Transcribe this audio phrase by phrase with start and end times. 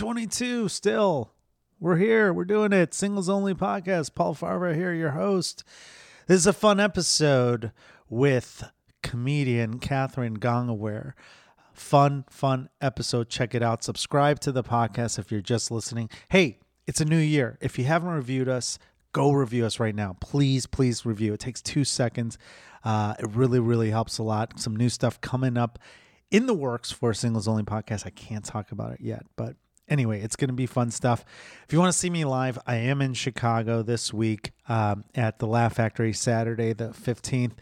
[0.00, 1.30] 2022 still.
[1.78, 2.32] We're here.
[2.32, 2.94] We're doing it.
[2.94, 4.14] Singles only podcast.
[4.14, 5.62] Paul Farahvar here, your host.
[6.26, 7.70] This is a fun episode
[8.08, 8.64] with
[9.02, 11.12] comedian Catherine Gongaware.
[11.74, 13.28] Fun, fun episode.
[13.28, 13.84] Check it out.
[13.84, 16.08] Subscribe to the podcast if you're just listening.
[16.30, 17.58] Hey, it's a new year.
[17.60, 18.78] If you haven't reviewed us,
[19.12, 20.16] go review us right now.
[20.18, 21.34] Please, please review.
[21.34, 22.38] It takes two seconds.
[22.82, 24.58] Uh, it really, really helps a lot.
[24.58, 25.78] Some new stuff coming up
[26.30, 28.06] in the works for Singles Only podcast.
[28.06, 29.56] I can't talk about it yet, but
[29.90, 31.24] anyway, it's going to be fun stuff.
[31.66, 35.40] If you want to see me live, I am in Chicago this week um, at
[35.40, 37.52] the Laugh Factory Saturday, the 15th,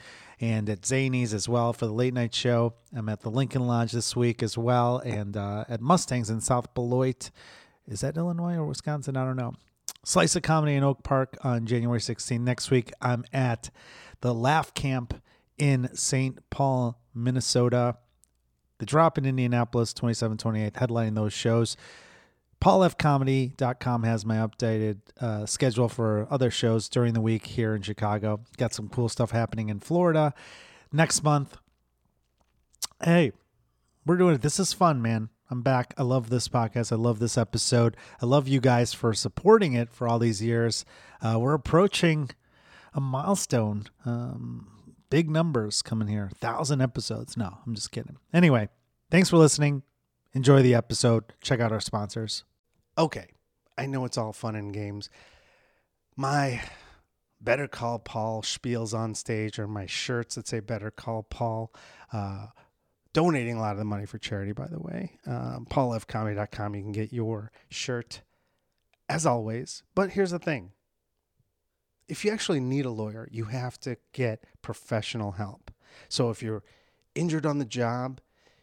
[0.40, 2.74] and at Zanies as well for the late night show.
[2.94, 6.72] I'm at the Lincoln Lodge this week as well, and uh, at Mustangs in South
[6.74, 7.30] Beloit.
[7.88, 9.16] Is that Illinois or Wisconsin?
[9.16, 9.54] I don't know.
[10.04, 12.40] Slice of Comedy in Oak Park on January 16th.
[12.40, 13.70] Next week, I'm at
[14.20, 15.20] the Laugh Camp
[15.56, 16.38] in St.
[16.50, 17.96] Paul, Minnesota.
[18.78, 21.76] The Drop in Indianapolis, 27 28th, headlining those shows.
[22.60, 28.40] PaulFComedy.com has my updated uh, schedule for other shows during the week here in Chicago.
[28.56, 30.34] Got some cool stuff happening in Florida
[30.92, 31.56] next month.
[33.02, 33.32] Hey,
[34.04, 34.42] we're doing it.
[34.42, 35.28] This is fun, man.
[35.50, 35.94] I'm back.
[35.96, 36.92] I love this podcast.
[36.92, 37.96] I love this episode.
[38.20, 40.84] I love you guys for supporting it for all these years.
[41.22, 42.30] Uh, we're approaching
[42.92, 43.84] a milestone.
[44.04, 46.30] Um, big numbers coming here.
[46.38, 47.36] Thousand episodes.
[47.36, 48.16] No, I'm just kidding.
[48.32, 48.68] Anyway,
[49.10, 49.84] thanks for listening.
[50.38, 51.24] Enjoy the episode.
[51.40, 52.44] Check out our sponsors.
[52.96, 53.26] Okay,
[53.76, 55.10] I know it's all fun and games.
[56.14, 56.62] My
[57.40, 61.74] Better Call Paul spiels on stage, or my shirts that say Better Call Paul.
[62.12, 62.46] Uh,
[63.12, 65.18] donating a lot of the money for charity, by the way.
[65.26, 66.76] Um, PaulFComedy.com.
[66.76, 68.22] You can get your shirt
[69.08, 69.82] as always.
[69.96, 70.70] But here's the thing
[72.06, 75.72] if you actually need a lawyer, you have to get professional help.
[76.08, 76.62] So if you're
[77.16, 78.20] injured on the job,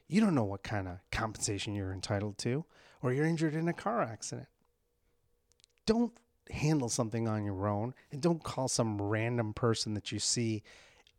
[0.07, 2.65] you don't know what kind of compensation you're entitled to,
[3.01, 4.47] or you're injured in a car accident.
[5.85, 6.13] Don't
[6.51, 10.63] handle something on your own and don't call some random person that you see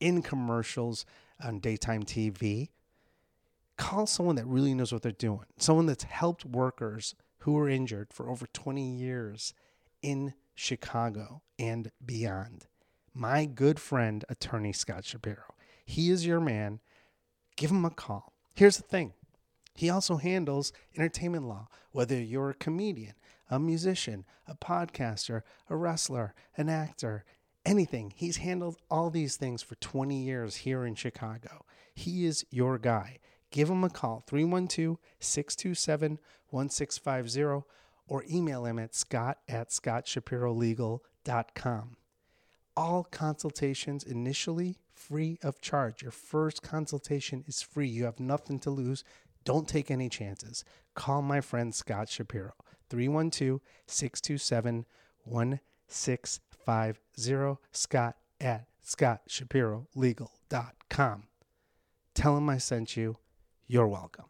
[0.00, 1.04] in commercials
[1.42, 2.68] on daytime TV.
[3.76, 8.12] Call someone that really knows what they're doing, someone that's helped workers who are injured
[8.12, 9.52] for over 20 years
[10.02, 12.66] in Chicago and beyond.
[13.12, 15.54] My good friend, attorney Scott Shapiro.
[15.84, 16.80] He is your man.
[17.56, 18.32] Give him a call.
[18.56, 19.12] Here's the thing
[19.74, 23.14] he also handles entertainment law, whether you're a comedian,
[23.50, 27.26] a musician, a podcaster, a wrestler, an actor,
[27.66, 28.14] anything.
[28.16, 31.66] He's handled all these things for 20 years here in Chicago.
[31.94, 33.18] He is your guy.
[33.50, 36.18] Give him a call, 312 627
[36.48, 37.66] 1650
[38.08, 41.96] or email him at scott at scottshapirolegal.com.
[42.74, 46.00] All consultations initially free of charge.
[46.02, 47.88] Your first consultation is free.
[47.88, 49.04] You have nothing to lose.
[49.44, 50.64] Don't take any chances.
[50.94, 52.54] Call my friend Scott Shapiro,
[52.90, 54.86] 312 627
[55.24, 57.60] 1650.
[57.72, 61.22] Scott at scottshapirolegal.com.
[62.14, 63.16] Tell him I sent you.
[63.66, 64.26] You're welcome.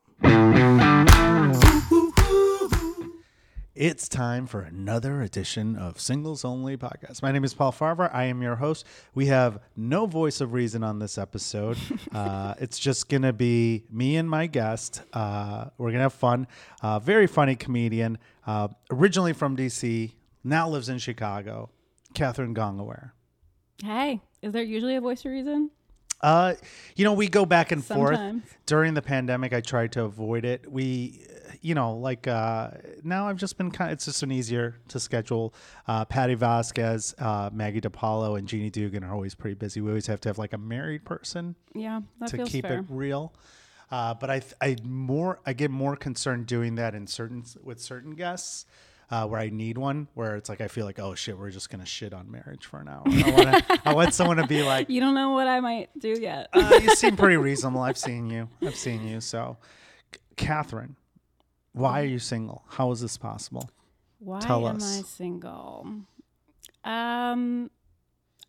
[3.76, 7.20] It's time for another edition of Singles Only Podcast.
[7.20, 8.08] My name is Paul Farahvar.
[8.10, 8.86] I am your host.
[9.14, 11.76] We have no voice of reason on this episode.
[12.14, 15.02] uh, it's just going to be me and my guest.
[15.12, 16.46] Uh, we're going to have fun.
[16.80, 18.16] Uh, very funny comedian,
[18.46, 21.68] uh, originally from DC, now lives in Chicago,
[22.14, 23.10] Catherine Gongaware.
[23.84, 25.70] Hey, is there usually a voice of reason?
[26.20, 26.54] Uh,
[26.96, 28.42] you know, we go back and Sometimes.
[28.42, 28.56] forth.
[28.66, 30.70] During the pandemic, I tried to avoid it.
[30.70, 31.20] We,
[31.60, 32.70] you know, like uh,
[33.04, 33.90] now I've just been kind.
[33.90, 35.54] of, It's just been easier to schedule.
[35.86, 39.80] Uh, Patti Vasquez, uh, Maggie DePaulo, and Jeannie Dugan are always pretty busy.
[39.80, 42.78] We always have to have like a married person Yeah, that to keep fair.
[42.80, 43.32] it real.
[43.90, 48.14] Uh, but I, I more, I get more concerned doing that in certain with certain
[48.16, 48.66] guests.
[49.08, 51.70] Uh, where I need one, where it's like I feel like, oh shit, we're just
[51.70, 53.02] gonna shit on marriage for an hour.
[53.06, 56.08] I want, I want someone to be like, You don't know what I might do
[56.20, 56.48] yet.
[56.52, 57.82] uh, you seem pretty reasonable.
[57.82, 58.48] I've seen you.
[58.62, 59.20] I've seen you.
[59.20, 59.58] So,
[60.12, 60.96] C- Catherine,
[61.72, 62.64] why are you single?
[62.68, 63.70] How is this possible?
[64.18, 64.98] Why tell am us.
[64.98, 65.86] I single?
[66.82, 67.70] Um,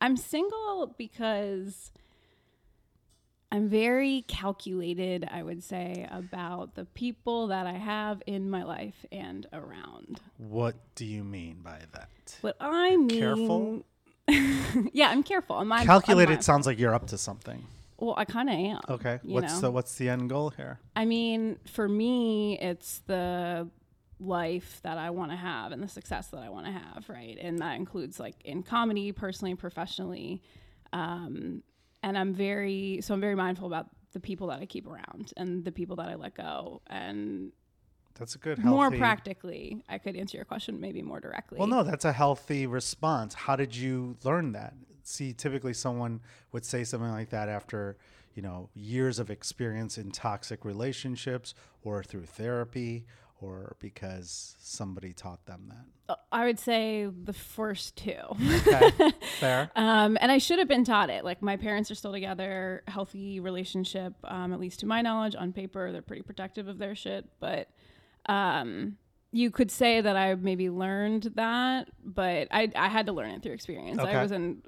[0.02, 1.92] I'm single because
[3.52, 9.06] I'm very calculated, I would say, about the people that I have in my life
[9.12, 10.20] and around.
[10.38, 12.38] What do you mean by that?
[12.42, 13.86] What I mean, Careful?
[14.94, 15.56] yeah, I'm careful.
[15.56, 17.66] I'm, Calculated I'm- sounds like you're up to something.
[17.98, 18.82] well, I kind of am.
[18.90, 19.20] Okay.
[19.24, 19.62] What's know?
[19.62, 20.80] the what's the end goal here?
[20.96, 23.70] I mean, for me, it's the
[24.20, 27.38] life that I want to have and the success that I want to have, right?
[27.40, 30.42] And that includes like in comedy, personally, and professionally.
[30.92, 31.64] Um,
[32.04, 35.64] and I'm very, so I'm very mindful about the people that I keep around and
[35.66, 36.82] the people that I let go.
[36.88, 37.52] And
[38.18, 38.76] That's a good healthy.
[38.76, 41.58] more practically, I could answer your question maybe more directly.
[41.60, 43.34] Well, no, that's a healthy response.
[43.34, 44.74] How did you learn that?
[45.04, 46.22] See, typically someone
[46.52, 47.98] would say something like that after,
[48.36, 51.54] you know, years of experience in toxic relationships
[51.84, 53.06] or through therapy
[53.42, 56.14] or because somebody taught them that.
[56.14, 58.14] Uh, I would say the first two.
[58.32, 59.12] Okay.
[59.40, 59.72] Fair.
[59.76, 61.24] Um, and I should have been taught it.
[61.24, 65.36] Like my parents are still together, healthy relationship, um, at least to my knowledge.
[65.36, 67.70] On paper, they're pretty protective of their shit, but
[68.28, 68.98] um,
[69.38, 73.44] you could say that I maybe learned that, but I, I had to learn it
[73.44, 74.00] through experience.
[74.00, 74.12] Okay.
[74.12, 74.64] I was in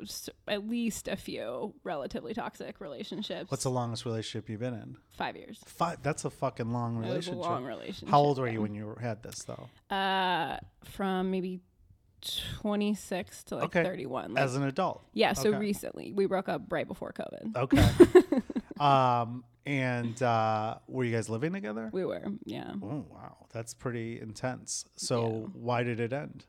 [0.48, 3.50] at least a few relatively toxic relationships.
[3.50, 4.98] What's the longest relationship you've been in?
[5.18, 5.60] five years?
[5.66, 6.04] Five.
[6.04, 7.42] That's a fucking long It was a relationship.
[7.42, 8.10] long relationship.
[8.10, 9.70] How old were you when you had this though?
[9.94, 11.62] Uh, from maybe
[12.60, 13.84] twenty six to like Okay.
[13.84, 14.36] thirty one.
[14.36, 15.04] Like, As an adult.
[15.14, 15.58] yeah, so okay.
[15.58, 17.56] recently we broke up right before COVID.
[17.56, 17.90] Okay.
[18.80, 21.90] um, and uh, were you guys living together?
[21.94, 22.72] We were, yeah.
[22.82, 24.86] Oh wow, that's pretty intense.
[24.96, 25.48] So Yeah.
[25.54, 26.46] why did it end?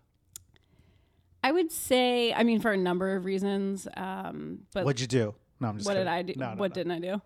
[1.43, 3.89] I would say, I mean, for a number of reasons.
[3.97, 5.35] Um, but What'd you do?
[5.59, 5.87] No, I'm just.
[5.89, 6.07] what did.
[6.07, 6.35] I do?
[6.37, 6.75] No, no, what no.
[6.75, 7.23] didn't I do?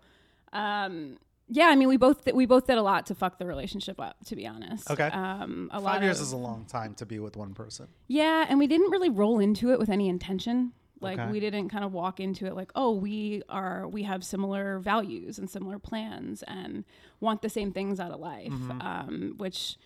[0.53, 1.17] Um,
[1.49, 4.15] yeah, I mean, we both we both did a lot to fuck the relationship up.
[4.27, 5.07] To be honest, Okay.
[5.07, 7.87] Um, a lot Five years of, is a long time to be with one person.
[8.07, 10.71] yeah, and we didn't really roll into it with any intention.
[11.01, 11.31] Like Okay.
[11.31, 15.37] we didn't kind of walk into it like, oh, we are we have similar values
[15.39, 16.83] and similar plans and
[17.19, 18.51] want the same things out of life.
[18.51, 18.81] Mm-hmm.
[18.81, 19.77] Um, which,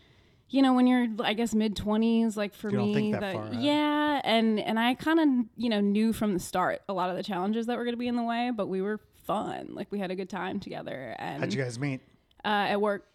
[0.49, 3.21] you know, when you're I guess mid twenties, like for me, that
[3.51, 5.27] the- yeah, and and I kind of
[5.57, 7.99] you know knew from the start a lot of the challenges that were going to
[7.99, 9.69] be in the way, but we were fun.
[9.73, 12.01] Like we had a good time together, and How'd you guys meet?
[12.45, 13.05] uh, at work.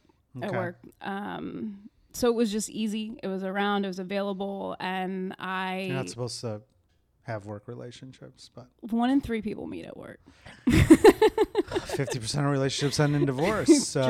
[0.43, 0.56] At Okay.
[0.56, 0.79] work.
[1.00, 3.19] Um, so it was just easy.
[3.23, 3.85] It was around.
[3.85, 6.62] It was available, and I You're not supposed to
[7.25, 10.21] have work relationships, but one in three people meet at work.
[11.87, 13.87] fifty percent of relationships end in divorce.
[13.87, 14.03] So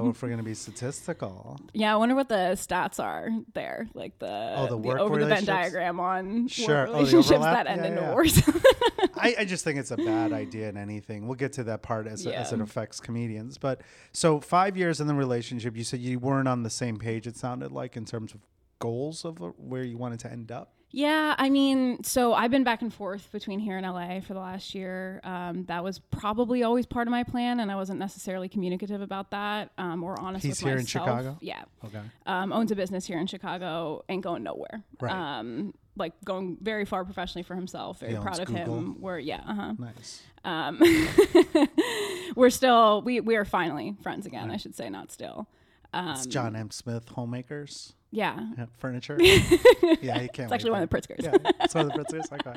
[0.00, 0.10] True.
[0.10, 4.54] if we're gonna be statistical, Yeah, I wonder what the stats are there, like the
[4.56, 6.86] Oh, the work over the Venn diagram on Sure.
[6.86, 8.00] Oh, relationships that end Yeah, in yeah.
[8.06, 8.42] divorce.
[9.16, 11.26] I, I just think it's a bad idea in anything.
[11.26, 13.58] We'll get to that part as, as it affects comedians.
[13.58, 13.82] But
[14.12, 17.26] so five years in the relationship, you said you weren't on the same page.
[17.26, 18.40] It sounded like in terms of
[18.78, 20.74] goals of uh, where you wanted to end up.
[20.94, 24.40] Yeah, I mean, so I've been back and forth between here and LA for the
[24.40, 25.20] last year.
[25.24, 29.30] Um, that was probably always part of my plan, and I wasn't necessarily communicative about
[29.30, 30.84] that um, or honest He's with here in.
[30.84, 31.38] Chicago?
[31.40, 32.00] Yeah, Okay.
[32.26, 34.82] um, owns a business here in Chicago, ain't going nowhere.
[35.00, 35.12] Right.
[35.38, 38.00] Um, like going very far professionally for himself.
[38.00, 38.78] Very proud of Google.
[38.78, 39.00] him.
[39.00, 39.72] We're yeah, uh huh.
[39.78, 40.22] Nice.
[40.44, 40.80] Um,
[42.36, 44.50] we're still we we are finally friends again.
[44.50, 45.48] I should say, not still.
[45.92, 46.70] Um, It's John M.
[46.70, 49.16] Smyth Homemakers Yeah, yeah, Furniture.
[49.20, 50.38] yeah, he can't.
[50.40, 51.22] it's actually one of the Pritzkers.
[51.22, 52.32] Yeah, it's one of the Pritzkers.
[52.32, 52.54] Okay.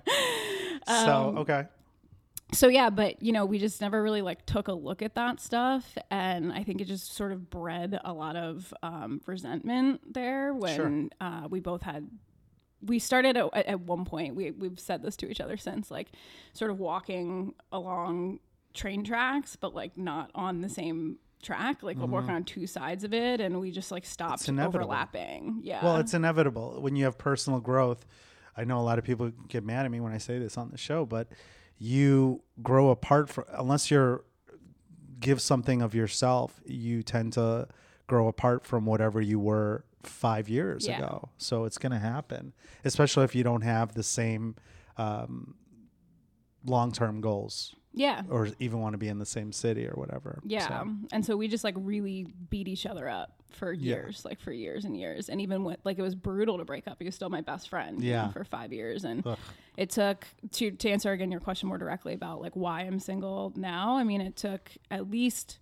[0.87, 1.65] so Um, okay.
[2.53, 5.39] so yeah but you know we just never really like took a look at that
[5.39, 10.53] stuff and i think it just sort of bred a lot of um, resentment there
[10.53, 12.07] when uh, we both had
[12.83, 16.09] we started at, at one point we, we've said this to each other since like
[16.53, 18.39] sort of walking along
[18.75, 23.03] train tracks but like not on the same track like we're working on two sides
[23.03, 24.59] of it and we just like stopped Mm-hmm.
[24.59, 28.05] overlapping yeah Well, it's inevitable when you have personal growth.
[28.57, 30.69] I know a lot of people get mad at me when I say this on
[30.71, 31.27] the show, but
[31.77, 34.23] you grow apart from unless you're
[35.19, 37.67] give something of yourself, you tend to
[38.07, 40.97] grow apart from whatever you were five years Yeah.
[40.99, 41.29] ago.
[41.37, 44.55] So it's going to happen, especially if you don't have the same
[44.97, 45.55] um,
[46.65, 50.39] long term goals yeah or even want to be in the same city or whatever.
[50.43, 50.67] Yeah.
[50.67, 53.95] So, And so we just like really beat each other up for Yeah.
[53.95, 55.29] years, like for years and years.
[55.29, 57.69] And even when like it was brutal to break up, he was still my best
[57.69, 58.31] friend you know, Yeah.
[58.31, 59.05] for five years.
[59.05, 59.39] And Ugh.
[59.77, 63.53] it took to to answer again your question more directly about like why I'm single
[63.55, 63.95] now.
[63.97, 65.59] I mean, it took at least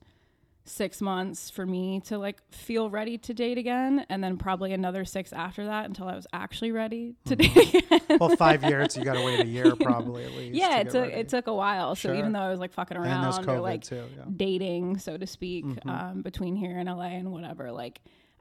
[0.66, 5.04] six months for me to like feel ready to date again and then probably another
[5.04, 7.60] six after that until i was actually ready to Mm-hmm.
[7.60, 10.56] date again well, five years, you got to wait a year probably at least.
[10.56, 11.14] yeah to it took ready.
[11.16, 12.16] it took a while so Sure.
[12.16, 14.06] even though i was like fucking around or like too.
[14.16, 14.24] Yeah.
[14.36, 15.90] dating, so to speak, Mm-hmm.
[15.90, 17.72] um, between here and LA and whatever.
[17.72, 18.00] Like,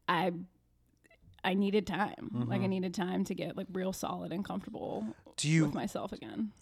[0.09, 0.31] I,
[1.45, 2.47] I needed time.
[2.49, 5.31] Like, I needed time to get like real solid and comfortable Mm-hmm.
[5.39, 6.53] Do you with myself again.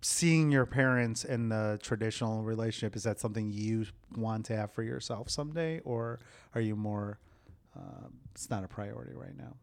[0.00, 3.86] Seeing your parents in the traditional relationship is that something you
[4.16, 6.20] want to have for yourself someday, or
[6.54, 7.18] are you more?
[7.76, 9.56] Uh, it's not a priority right now.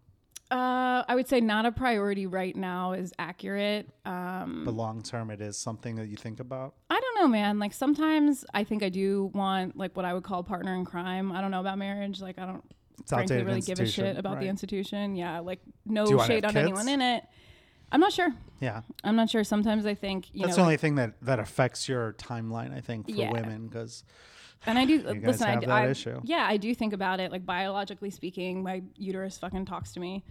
[0.52, 3.90] Uh, I would say not a priority right now is accurate.
[4.06, 6.76] Um, But long term, it is something that you think about.
[6.90, 7.58] I don't know, man.
[7.58, 11.32] Like sometimes I think I do want like what I would call partner in crime.
[11.32, 12.22] I don't know about marriage.
[12.22, 12.64] Like I don't
[13.00, 15.16] It's frankly really give a shit about the institution.
[15.16, 16.64] Yeah, like no Do you wanna shade on kids?
[16.64, 17.24] anyone in it.
[17.92, 18.34] I'm not sure.
[18.60, 19.44] Yeah, I'm not sure.
[19.44, 22.76] Sometimes I think you that's know, the like- only thing that that affects your timeline.
[22.76, 23.32] I think for Yeah.
[23.32, 24.04] women because
[24.66, 25.48] and I do listen.
[25.48, 26.20] I, have do- that I- issue.
[26.24, 27.32] Yeah, I do think about it.
[27.32, 30.24] Like biologically speaking, my uterus fucking talks to me,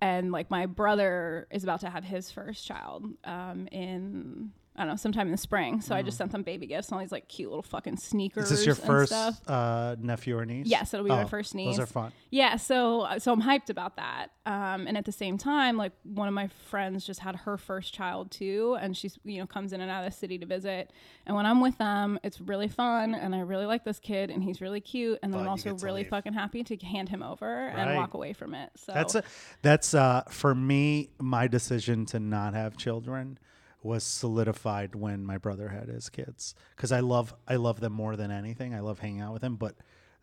[0.00, 4.50] and like my brother is about to have his first child um, in
[4.80, 5.82] I don't know sometime in the spring.
[5.82, 8.48] So I just sent them baby gifts and all these like cute little fucking sneakers.
[8.48, 8.52] Mm.
[8.52, 9.40] is this your and first stuff.
[9.46, 10.66] uh, nephew or niece?
[10.66, 11.92] Yes, it'll be my Oh, first Those are niece.
[11.92, 12.12] fun.
[12.30, 14.28] Yeah, so so I'm hyped about that.
[14.46, 17.92] Um, and at the same time, like one of my friends just had her first
[17.92, 20.90] child too, and she's you know comes in and out of the city to visit.
[21.26, 24.42] And when I'm with them, it's really fun, and I really like this kid, and
[24.42, 25.18] he's really cute.
[25.22, 26.10] And then But I'm you also get to really leave.
[26.10, 27.78] fucking happy to hand him over Right.
[27.78, 28.70] and walk away from it.
[28.76, 29.22] So That's a,
[29.62, 33.38] that's uh for me my decision to not have children
[33.82, 38.16] was solidified when my brother had his kids cuz I love I love them more
[38.16, 38.74] than anything.
[38.74, 39.76] I love hanging out with them, but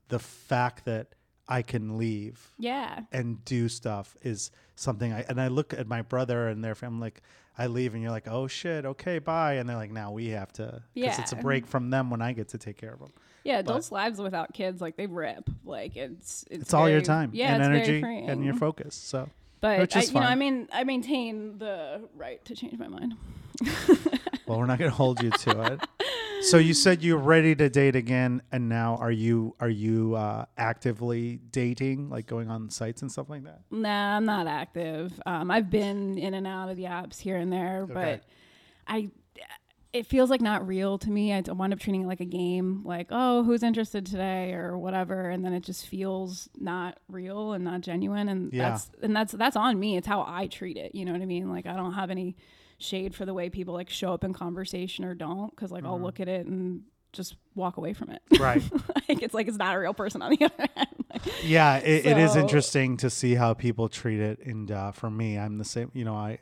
[0.09, 1.15] the fact that
[1.49, 6.01] I can leave yeah, and do stuff is something I and I look at my
[6.01, 7.21] brother and their family like
[7.57, 10.51] I leave and you're like, "Oh shit, okay, bye." And they're like, "Now we have
[10.53, 13.11] to cuz it's a break from them when I get to take care of them."
[13.47, 13.59] yeah.
[13.59, 15.49] Adults' lives without kids, like they rip.
[15.63, 18.93] Like it's it's, It's, all your time Yeah, and very energy and your focus.
[18.93, 19.29] So,
[19.61, 23.15] But I, you know, I mean, I maintain the right to change my mind.
[24.45, 25.81] Well, we're not going to hold you to it.
[26.43, 30.45] So you said you're ready to date again, and now are you are you uh,
[30.57, 33.61] actively dating, like going on sites and stuff like that?
[33.71, 35.19] Nah, I'm not active.
[35.25, 37.93] Um, I've been in and out of the apps here and there, Okay.
[37.93, 38.23] but
[38.87, 39.09] I
[39.93, 41.33] it feels like not real to me.
[41.33, 45.29] I wind up treating it like a game, like oh, who's interested today or whatever,
[45.29, 48.69] and then it just feels not real and not genuine, and Yeah.
[48.69, 49.97] that's and that's that's on me.
[49.97, 50.93] It's how I treat it.
[50.95, 51.49] You know what I mean?
[51.51, 52.37] Like I don't have any
[52.77, 55.91] shade for the way people like show up in conversation or don't, because like Mm-hmm.
[55.93, 56.81] I'll look at it and
[57.13, 58.21] just walk away from it.
[58.39, 58.61] Right.
[59.09, 60.87] like it's like it's not a real person on the other end.
[61.11, 65.09] Like, Yeah, it, it is interesting to see how people treat it, and uh, for
[65.09, 65.91] me, I'm the same.
[65.93, 66.39] You know, I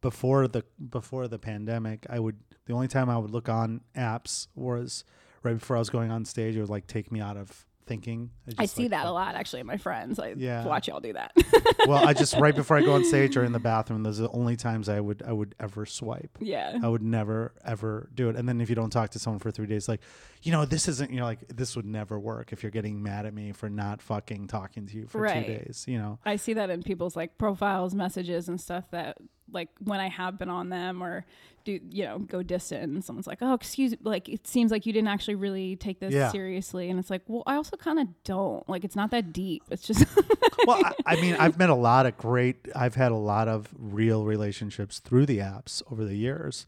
[0.00, 4.48] before the before the pandemic, I would the only time I would look on apps
[4.54, 5.04] was
[5.42, 6.56] right before I was going on stage.
[6.56, 8.30] It would like take me out of thinking.
[8.58, 10.18] I just, see like, that a lot actually in my friends.
[10.18, 10.64] I Yeah.
[10.64, 11.32] watch y'all do that.
[11.86, 14.24] well, I just right before I go on stage or in the bathroom, those are
[14.24, 16.38] the only times I would I would ever swipe.
[16.40, 16.78] yeah.
[16.82, 18.36] I would never ever do it.
[18.36, 20.00] And then if you don't talk to someone for three days, like,
[20.42, 21.12] you know, this isn't.
[21.12, 24.46] You're like, this would never work if you're getting mad at me for not fucking
[24.48, 25.46] talking to you for Right.
[25.46, 25.84] two days.
[25.88, 29.16] You know, I see that in people's like profiles, messages, and stuff that
[29.50, 31.24] like when I have been on them or
[31.64, 34.92] do you know go distant and someone's like, oh excuse, like it seems like you
[34.92, 36.30] didn't actually really take this Yeah.
[36.30, 38.68] seriously, and it's like, well, I also kind of don't.
[38.68, 39.62] Like it's not that deep.
[39.70, 40.04] It's just
[40.66, 42.68] well, I, I mean, I've met a lot of great.
[42.74, 46.66] I've had a lot of real relationships through the apps over the years,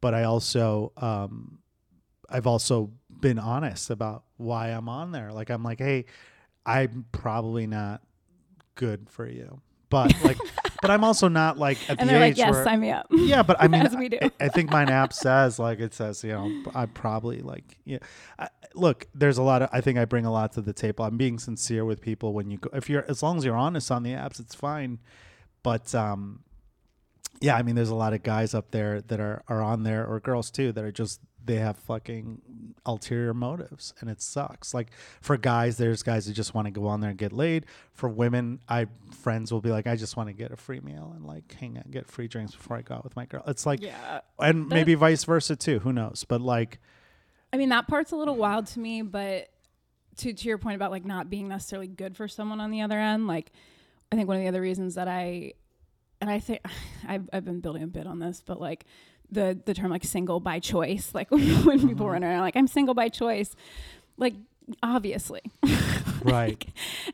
[0.00, 1.58] but I also, um,
[2.30, 2.90] I've also
[3.20, 5.32] been honest about why I'm on there.
[5.32, 6.04] Like, I'm like, hey,
[6.64, 8.02] I'm probably not
[8.74, 10.38] good for you, but like,
[10.86, 12.64] but I'm also not like at and the they're age like, yes, where.
[12.64, 13.06] sign me up.
[13.10, 14.18] yeah, but I mean, As we do.
[14.22, 17.98] I, I think mine app says like it says, you know, I probably like, yeah.
[18.38, 19.68] I, look, there's a lot of.
[19.72, 21.04] I think I bring a lot to the table.
[21.04, 22.70] I'm being sincere with people when you go.
[22.72, 24.98] If you're, as long as you're honest on the apps, it's fine.
[25.62, 26.44] But um,
[27.40, 30.06] yeah, I mean, there's a lot of guys up there that are are on there,
[30.06, 32.40] or girls too, that are just they have fucking
[32.84, 34.74] ulterior motives, and it sucks.
[34.74, 34.88] Like
[35.20, 37.66] for guys, there's guys that just want to go on there and get laid.
[37.94, 38.86] For women, I
[39.22, 41.78] friends will be like, I just want to get a free meal and like hang
[41.78, 43.42] out, get free drinks before I go out with my girl.
[43.46, 44.20] It's like, Yeah.
[44.38, 45.78] and That- maybe vice versa too.
[45.78, 46.24] Who knows?
[46.28, 46.80] But like,
[47.52, 49.48] I mean, that part's a little wild to me, but
[50.16, 52.98] to to your point about like not being necessarily good for someone on the other
[52.98, 53.52] end, like
[54.10, 55.52] I think one of the other reasons that I
[56.20, 56.60] and I think
[57.06, 58.84] I've I've been building a bit on this, but like
[59.30, 61.88] the the term like single by choice, like when, Mm-hmm.
[61.88, 63.54] people run around like I'm single by choice,
[64.16, 64.34] like
[64.82, 65.40] obviously
[66.22, 66.66] right?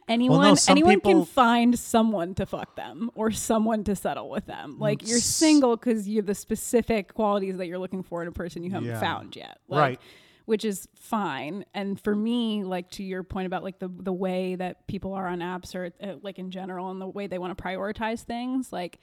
[0.09, 4.47] anyone some anyone people- can find someone to fuck them or someone to settle with
[4.47, 4.78] them.
[4.78, 8.33] Like you're single because you have the specific qualities that you're looking for in a
[8.33, 9.00] person you haven't Yeah.
[9.00, 9.59] found yet.
[9.69, 10.00] Like, Right.
[10.45, 11.64] Which is fine.
[11.73, 15.28] And for me, like to your point about like the the way that people are
[15.28, 18.73] on apps or uh, like in general and the way they want to prioritize things,
[18.73, 18.99] like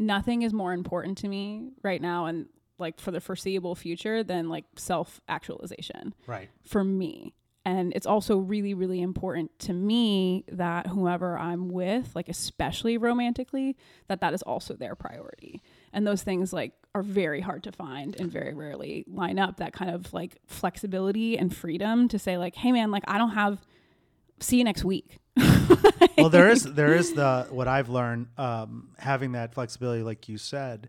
[0.00, 2.46] nothing is more important to me right now and
[2.78, 6.48] like for the foreseeable future than like self actualization Right.
[6.64, 7.34] for me.
[7.66, 13.76] And it's also really, really important to me that whoever I'm with, like especially romantically,
[14.08, 15.60] that that is also their priority.
[15.92, 19.58] And those things like are very hard to find and very rarely line up.
[19.58, 23.30] That kind of like flexibility and freedom to say like, hey man, like I don't
[23.32, 23.60] have.
[24.40, 25.18] See you next week.
[26.18, 30.36] well there is there is the what i've learned um, having that flexibility like you
[30.36, 30.88] said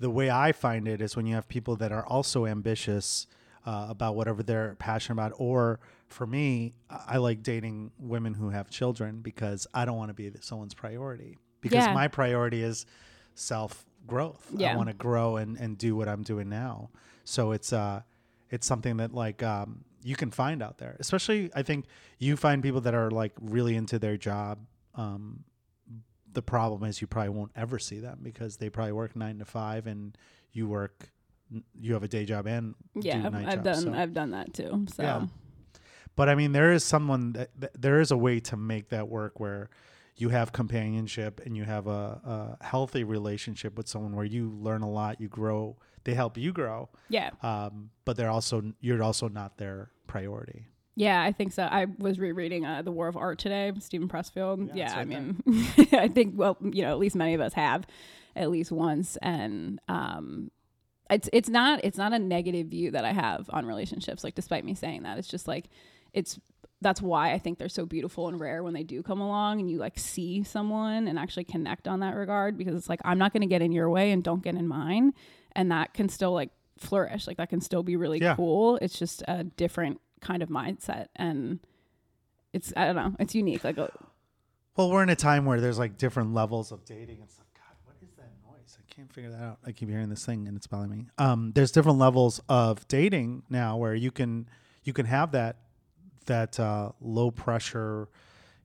[0.00, 3.26] the way i find it is when you have people that are also ambitious
[3.66, 5.78] uh, about whatever they're passionate about or
[6.08, 6.72] for me
[7.06, 11.36] i like dating women who have children because i don't want to be someone's priority
[11.60, 11.92] because Yeah.
[11.92, 12.86] my priority is
[13.34, 14.50] self growth.
[14.56, 14.72] Yeah.
[14.72, 16.90] I want to grow and and do what I'm doing now.
[17.24, 18.02] So it's uh
[18.50, 20.96] it's something that like um you can find out there.
[21.00, 21.86] Especially I think
[22.18, 24.58] you find people that are like really into their job.
[24.94, 25.44] Um
[26.32, 29.44] the problem is you probably won't ever see them because they probably work 9 to
[29.44, 30.16] 5 and
[30.52, 31.10] you work
[31.78, 34.30] you have a day job and Yeah, do night I've jobs, done so- I've done
[34.30, 34.86] that too.
[34.94, 35.26] So Yeah.
[36.16, 39.08] but I mean, there is someone that, that there is a way to make that
[39.08, 39.68] work where
[40.16, 44.80] you have companionship and you have a, a healthy relationship with someone where you learn
[44.82, 47.30] a lot, you grow, they help you grow, yeah.
[47.42, 50.66] um, but they're also you're also not their priority.
[50.94, 51.62] Yeah, I think so.
[51.62, 54.68] I was rereading uh, The War of Art today, Steven Pressfield.
[54.68, 55.42] Yeah, Yeah, it's I mean,
[55.92, 57.86] I think well, you know, at least many of us have
[58.36, 60.50] at least once, and um,
[61.10, 64.22] it's it's not it's not a negative view that I have on relationships.
[64.22, 65.66] Like, despite me saying that, it's just like
[66.12, 66.38] it's
[66.82, 69.70] that's why I think they're so beautiful and rare when they do come along and
[69.70, 73.32] you like see someone and actually connect on that regard because it's like I'm not
[73.32, 75.14] going to get in your way and don't get in mine,
[75.54, 77.26] and that can still like flourish.
[77.26, 78.34] Like that can still be really Yeah.
[78.36, 78.76] cool.
[78.82, 81.58] It's just a different kind of mindset and
[82.52, 83.64] it's I don't know, it's unique.
[83.64, 83.88] Like uh,
[84.76, 87.46] Well, we're in a time where there's like different levels of dating and stuff.
[87.54, 88.76] God, what is that noise?
[88.78, 89.58] I can't figure that out.
[89.66, 91.06] I keep hearing this thing and it's bothering me.
[91.18, 94.48] Um, there's different levels of dating now where you can
[94.84, 95.56] you can have that
[96.26, 98.08] that uh, low pressure,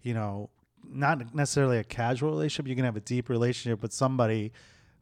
[0.01, 0.49] you know,
[0.87, 2.67] not necessarily a casual relationship.
[2.69, 4.53] You can have a deep relationship with somebody,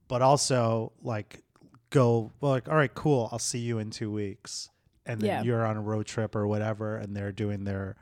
[0.08, 1.44] but also like
[1.90, 3.30] go well, like all right, cool.
[3.32, 4.70] I'll see you in two weeks,
[5.06, 5.44] and then Yeah.
[5.44, 7.96] you're on a road trip or whatever, and they're doing their,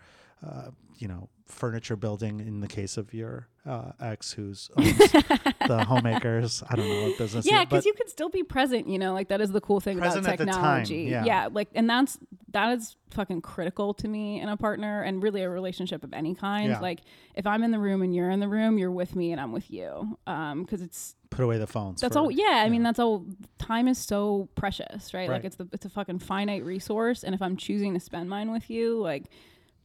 [0.45, 2.39] uh, you know, furniture building.
[2.39, 7.45] In the case of your uh, ex, who's the homemakers, I don't know what business.
[7.45, 8.87] yeah, because you can still be present.
[8.87, 11.03] You know, like that is the cool thing about the time, technology.
[11.11, 11.49] yeah.
[11.51, 12.17] like, and that's
[12.51, 16.35] that is fucking critical to me in a partner and really a relationship of any
[16.35, 16.69] kind.
[16.69, 16.79] Yeah.
[16.79, 17.01] Like,
[17.35, 19.51] if I'm in the room and you're in the room, you're with me and I'm
[19.51, 20.17] with you.
[20.27, 22.01] Um, because it's put away the phones.
[22.01, 22.31] that's for- all.
[22.31, 23.25] Yeah, I mean that's all.
[23.59, 25.29] Time is so precious, right?
[25.29, 28.51] Like it's the it's a fucking finite resource, and if I'm choosing to spend mine
[28.51, 29.25] with you, like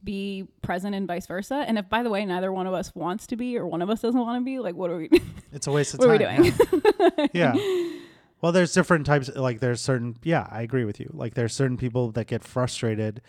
[0.03, 1.65] be present and vice versa.
[1.67, 3.89] And if by the way neither one of us wants to be or one of
[3.89, 5.09] us doesn't want to be, like what are we?
[5.51, 6.53] It's a waste of what are we doing?
[7.33, 7.53] yeah.
[7.55, 7.89] Yeah.
[8.41, 9.29] Well, there's different types.
[9.35, 10.15] Like there's certain.
[10.23, 11.09] Yeah, I agree with you.
[11.13, 13.21] Like there's certain people that get frustrated.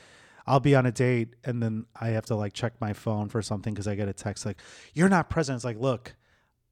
[0.47, 3.43] I'll be on a date and then I have to like check my phone for
[3.43, 4.61] something because I get a text like,
[4.95, 6.15] "You're not present." It's like, look,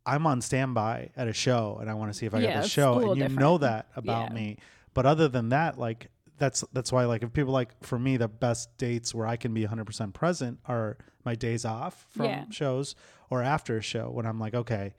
[0.06, 2.62] I'm on standby at a show and I want to see if I Yeah, got
[2.62, 3.40] the show, and you different.
[3.40, 4.34] know that about Yeah.
[4.34, 4.58] me.
[4.94, 6.08] But other than that, like
[6.38, 9.52] that's that's why like if people like for me the best dates where I can
[9.52, 12.44] be 100% present are my days off from Yeah.
[12.50, 12.94] shows
[13.28, 14.94] or after a show when I'm like, okay,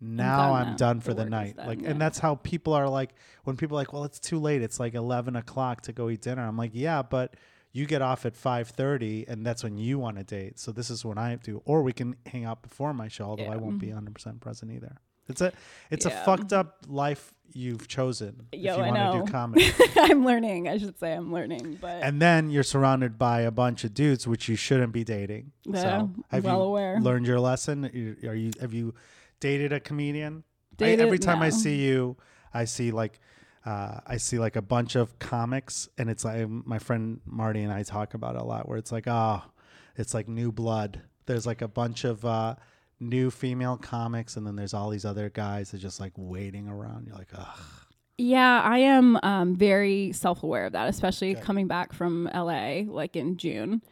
[0.00, 1.56] now done I'm done for the is night.
[1.56, 1.90] done, like, yeah.
[1.90, 4.62] and that's how people are like when people are like, well, it's too late.
[4.62, 6.42] It's like 11 o'clock to go eat dinner.
[6.46, 7.34] I'm like, yeah, but
[7.72, 10.58] you get off at 5:30, and that's when you want to date.
[10.58, 13.24] So this is when I do, or we can hang out before my show.
[13.24, 13.96] Although I won't be mm-hmm.
[13.96, 14.96] 100 percent present either.
[15.28, 15.52] It's a
[15.90, 19.70] it's a fucked up life you've chosen Yo, if you want to do comedy.
[19.96, 20.68] I'm learning.
[20.68, 24.26] I should say I'm learning, but and then you're surrounded by a bunch of dudes
[24.26, 25.52] which you shouldn't be dating.
[25.64, 27.00] Yeah, so have well you aware.
[27.00, 27.86] learned your lesson?
[27.86, 28.94] Are you have you
[29.38, 30.44] dated a comedian?
[30.80, 32.16] I, every time I see you,
[32.54, 33.20] I see like
[33.66, 37.72] uh, I see like a bunch of comics, and it's like my friend Marty and
[37.72, 38.68] I talk about it a lot.
[38.68, 39.42] Where it's like, oh,
[39.96, 41.02] it's like new blood.
[41.26, 42.54] There's like a bunch of uh,
[42.98, 47.06] new female comics, and then there's all these other guys that just like waiting around.
[47.06, 47.58] You're like, ugh.
[48.18, 51.40] yeah, I am um, very self aware of that, especially Okay.
[51.42, 53.82] coming back from LA like in June,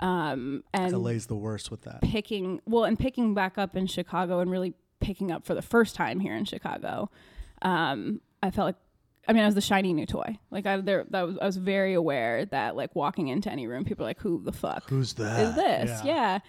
[0.00, 2.02] um, and LA's the worst with that.
[2.02, 5.94] picking well and picking back up in Chicago and really picking up for the first
[5.94, 7.10] time here in Chicago.
[7.62, 8.76] Um, I felt like
[9.26, 10.38] I mean I was the shiny new toy.
[10.50, 13.84] Like I there that was, I was very aware that like walking into any room
[13.84, 15.40] people are like who the fuck Who's that?
[15.40, 16.04] is this?
[16.04, 16.40] Yeah.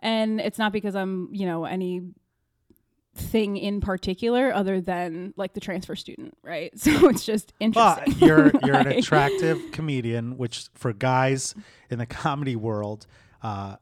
[0.00, 2.02] And it's not because I'm, you know, any
[3.16, 6.72] thing in particular other than like the transfer student, right?
[6.78, 8.14] So it's just interesting.
[8.18, 11.54] you're you're an attractive comedian, which for guys
[11.90, 13.06] in the comedy world,
[13.42, 13.76] uh,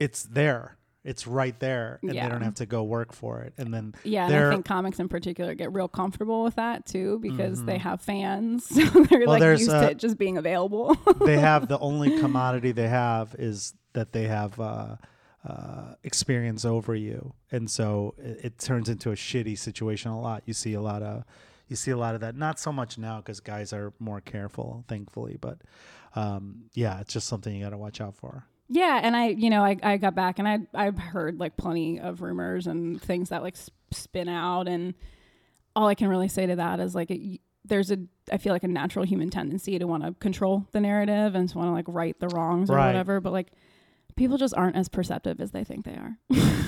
[0.00, 0.76] it's there.
[1.04, 3.52] It's right there, and they don't have to go work for it.
[3.58, 7.18] And then Yeah, and I think comics in particular get real comfortable with that too
[7.20, 7.80] because they Mhm.
[7.80, 8.66] have fans.
[8.74, 10.96] So they're Well, like used uh, to it just being available.
[11.26, 14.96] they have the only commodity they have is that they have uh,
[15.46, 20.42] uh, experience over you, and so it, it turns into a shitty situation a lot.
[20.46, 21.24] You see a lot of
[21.68, 22.34] you see a lot of that.
[22.34, 25.58] Not so much now because guys are more careful, thankfully, but
[26.16, 28.46] um, yeah, it's just something you got to watch out for.
[28.74, 32.00] Yeah, and I, you know, I, I got back and I I've heard like plenty
[32.00, 34.94] of rumors and things that like sp- spin out and
[35.76, 37.98] all I can really say to that is like it, there's a
[38.32, 41.56] I feel like a natural human tendency to want to control the narrative and to
[41.58, 42.88] want to like right the wrongs or Right.
[42.88, 43.52] whatever, but like
[44.16, 46.18] people just aren't as perceptive as they think they are.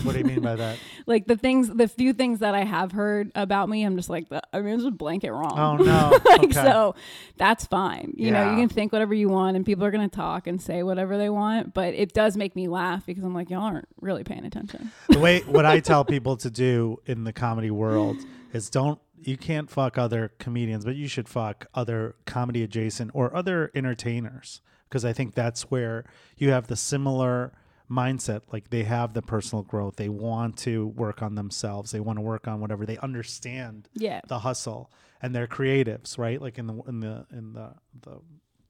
[0.02, 0.78] What do you mean by that?
[1.06, 4.26] like the things, the few things that I have heard about me, I'm just like,
[4.52, 5.58] I mean, it's just blanket wrong.
[5.58, 6.18] Oh no.
[6.24, 6.52] like okay.
[6.52, 6.94] so
[7.36, 10.14] that's fine you know you can think whatever you want and people are going to
[10.14, 13.50] talk and say whatever they want but it does make me laugh because i'm like
[13.50, 17.32] y'all aren't really paying attention the way what I tell people to do in the
[17.32, 18.18] comedy world
[18.52, 23.34] is don't you can't fuck other comedians, but you should fuck other comedy adjacent or
[23.34, 26.04] other entertainers because I think that's where
[26.36, 27.52] you have the similar
[27.90, 32.16] mindset like they have the personal growth they want to work on themselves they want
[32.16, 34.90] to work on whatever they understand yeah the hustle
[35.22, 37.72] and they're creatives right like in the in the in the
[38.02, 38.18] the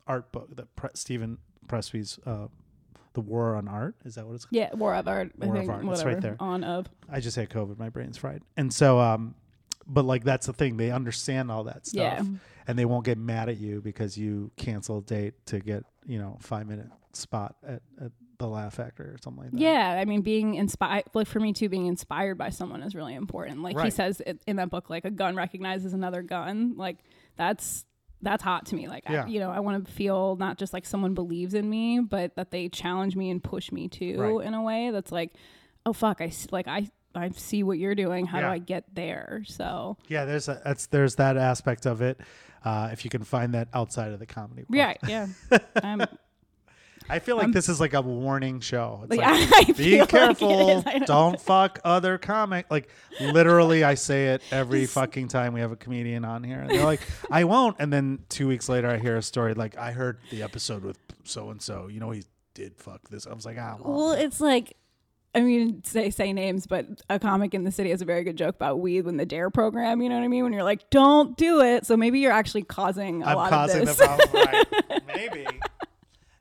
[0.07, 2.49] art book that Pre- Steven Pressby's uh
[3.15, 5.55] the war on art is that what it's called yeah war of art i War
[5.57, 6.37] of think Art, it's right there.
[6.39, 7.79] on of I just had COVID.
[7.79, 8.43] My brain's fried.
[8.59, 9.35] And so, um,
[9.87, 10.77] but like that's the thing.
[10.77, 12.23] They understand all that stuff, Yeah.
[12.67, 16.19] and they won't get mad at you because you cancel a date to get you
[16.19, 19.59] know five minute spot at, at the Laugh Factory or something like that.
[19.61, 23.15] yeah i mean being inspired like for me too being inspired by someone is really
[23.15, 26.99] important like he says it, in that book like a gun recognizes another gun like
[27.37, 27.87] that's
[28.23, 29.25] that's hot to me like Yeah.
[29.25, 32.37] I, you know i want to feel not just like someone believes in me but
[32.37, 34.47] that they challenge me and push me too Right.
[34.47, 35.33] in a way that's like
[35.87, 38.49] oh fuck i like i i see what you're doing how Yeah.
[38.49, 40.27] do i get there so yeah.
[40.27, 42.21] There's a, that's there's that aspect of it.
[42.67, 44.77] Uh, if you can find that outside of the comedy, world.
[44.77, 44.95] yeah
[45.51, 46.03] yeah i'm
[47.09, 49.03] I feel like I'm- this is like a warning show.
[49.05, 49.21] It's like,
[49.53, 50.99] like, I be like careful, know.
[51.07, 52.67] don't fuck other comic.
[52.69, 52.89] Like
[53.21, 56.59] literally, I say it every fucking time we have a comedian on here.
[56.59, 57.01] And they're like,
[57.31, 57.77] I won't.
[57.79, 60.99] And then two weeks later, I hear a story like, I heard the episode with
[61.23, 61.87] so and so.
[61.87, 62.25] You know, he
[62.55, 63.29] did fuck this.
[63.29, 64.77] I was like, ah, well, Well, it's like,
[65.37, 68.37] I mean, say say names, but a comic in the city has a very good
[68.37, 70.01] joke about weed when the Dare program.
[70.01, 70.45] You know what I mean?
[70.45, 71.85] When you're like, don't do it.
[71.85, 74.31] So maybe you're actually causing a I'm lot causing of the problem.
[74.33, 75.03] Right?
[75.07, 75.47] Maybe.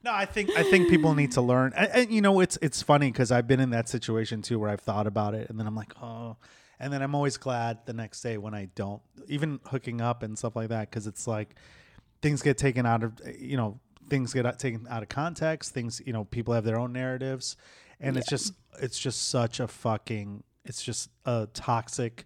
[0.02, 2.82] No, I think I think people need to learn, and, and you know, it's it's
[2.82, 5.68] funny because I've been in that situation too, where I've thought about it, and then
[5.68, 6.38] I'm like, oh,
[6.80, 10.38] and then I'm always glad the next day when I don't, even hooking up and
[10.38, 11.56] stuff like that, because it's like
[12.22, 13.80] things get taken out of, you know,
[14.10, 15.74] things get taken out of context.
[15.74, 17.58] Things, you know, people have their own narratives,
[18.00, 22.26] and it's just it's just such a fucking, it's just a toxic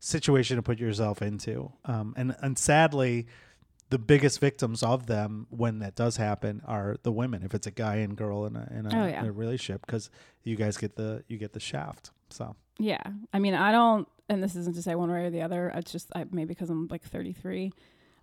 [0.00, 3.26] situation to put yourself into, um, and and sadly
[3.90, 7.70] the biggest victims of them when that does happen are the women if it's a
[7.70, 9.20] guy and girl in a in a, Oh, yeah.
[9.22, 10.10] in a relationship because
[10.44, 13.02] you guys get the you get the shaft so yeah.
[13.32, 15.72] I mean, I don't, and this isn't to say one way or the other.
[15.74, 17.72] It's just I, maybe because I'm like 33.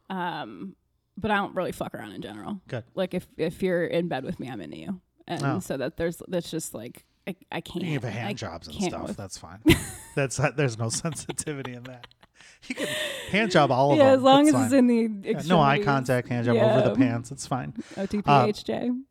[0.09, 0.77] Um,
[1.17, 2.61] but I don't really fuck around in general.
[2.69, 2.83] Good.
[2.93, 5.59] Like if if you're in bed with me, I'm into you, and Oh.
[5.59, 7.83] so that there's that's just like I, I can't.
[7.85, 9.59] you have I hand jobs and stuff with- that's fine
[10.15, 12.07] that's there's no sensitivity in that
[12.67, 12.87] you can
[13.31, 15.59] hand job all of yeah, them as long That's as it's in the Yeah, no
[15.61, 19.01] eye contact hand job over the pants it's fine OTPHJ.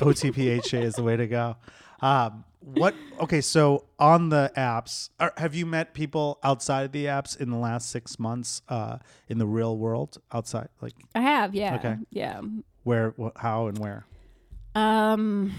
[0.00, 1.56] OTPHA is the way to go
[2.00, 7.06] um, what okay so on the apps are, have you met people outside of the
[7.06, 11.54] apps in the last six months uh, in the real world outside like I have,
[11.54, 11.74] yeah.
[11.76, 11.96] Okay.
[12.10, 12.40] Yeah.
[12.84, 14.04] where wh- how and where
[14.74, 15.52] Um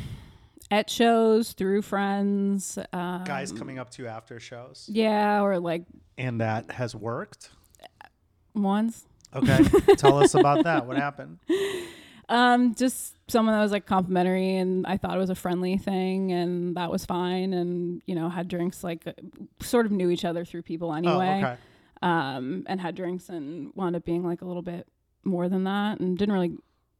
[0.71, 2.79] at shows through friends.
[2.91, 5.83] Um, guys coming up to you after shows Yeah, or like
[6.17, 7.49] and that has worked
[8.55, 9.05] once.
[9.35, 9.59] okay
[9.97, 11.39] tell us about that what happened
[12.29, 16.31] Um, just someone that was like complimentary and I thought it was a friendly thing
[16.31, 19.03] and that was fine and you know, had drinks like
[19.61, 21.41] sort of knew each other through people anyway.
[21.43, 21.57] oh okay
[22.01, 24.87] Um and had drinks and wound up being like a little bit
[25.23, 26.55] more than that and didn't really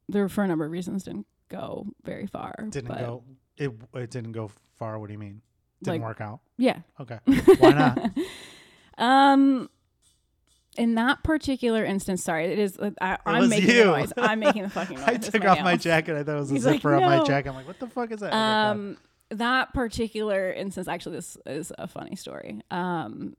[0.10, 2.54] there for a number of reasons didn't go very far.
[2.70, 3.24] didn't go
[3.58, 5.42] it, it didn't go far what do you mean
[5.84, 6.80] didn't Like- work out Yeah.
[7.00, 7.20] okay
[7.60, 8.12] why not
[8.98, 9.70] um,
[10.78, 12.80] in that particular instance, sorry, it is.
[13.02, 13.76] I, I'm making you.
[13.78, 14.14] the noise.
[14.18, 15.08] I'm making the fucking noise.
[15.08, 17.24] i took off my jacket i thought it was a He's like, zipper on my
[17.24, 18.38] jacket i'm like what the fuck is that Okay.
[18.38, 18.98] Um,
[19.30, 22.62] that particular instance, actually, this is a funny story.
[22.70, 23.36] Um,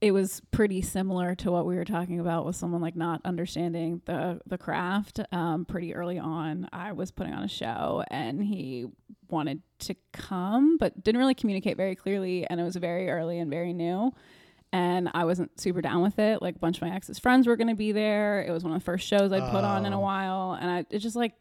[0.00, 4.02] it was pretty similar to what we were talking about with someone like not understanding
[4.04, 5.20] the the craft.
[5.32, 8.86] Um, pretty early on, I was putting on a show, and he
[9.30, 13.50] wanted to come, but didn't really communicate very clearly, and it was very early and
[13.50, 14.12] very new.
[14.72, 16.42] And I wasn't super down with it.
[16.42, 18.42] Like a bunch of my ex's friends were going to be there.
[18.42, 20.00] It was one of the first shows I'd put on in a Oh.
[20.02, 21.32] while, and I it's just like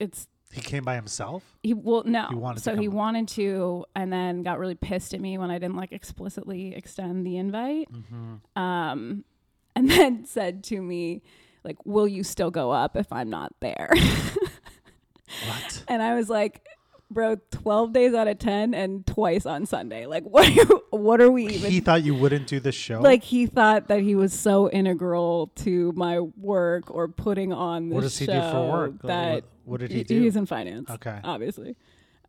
[0.00, 2.26] it's he came by himself he well no.
[2.28, 2.94] He wanted to so he come.
[2.94, 7.26] wanted to, and then got really pissed at me when I didn't like explicitly extend
[7.26, 7.90] the invite.
[7.90, 8.62] mm-hmm.
[8.62, 9.24] Um,
[9.76, 11.22] and then said to me,
[11.64, 13.90] like, "Will you still go up if I'm not there?"
[15.46, 16.64] what and I was like,
[17.10, 20.06] bro, twelve days out of ten, and twice on Sunday.
[20.06, 20.46] Like, what?
[20.46, 21.70] Are you, what are we even?
[21.70, 23.00] He thought you wouldn't do the show.
[23.00, 27.94] like he thought that he was so integral to my work or putting on this
[27.94, 29.02] what does he do for work?
[29.02, 30.20] that what, what did he do?
[30.20, 30.88] he's in finance.
[30.90, 31.18] Okay.
[31.24, 31.74] obviously.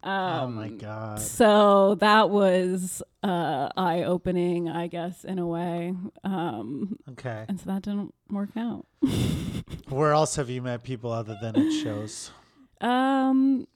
[0.03, 1.19] oh Um, my god.
[1.21, 5.93] So that was uh, eye opening, I guess, in a way.
[6.23, 7.45] Um, Okay.
[7.47, 8.85] and so that didn't work out.
[9.89, 12.31] Where else have you met people other than at shows?
[12.81, 13.67] Um,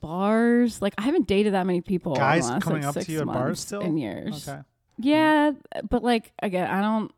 [0.00, 0.80] bars.
[0.82, 2.14] Like I haven't dated that many people.
[2.14, 3.80] Guys last, coming like, up to you at bars still?
[3.80, 4.48] In years.
[4.48, 4.60] Okay.
[4.98, 5.52] Yeah,
[5.88, 7.12] but like again, I don't.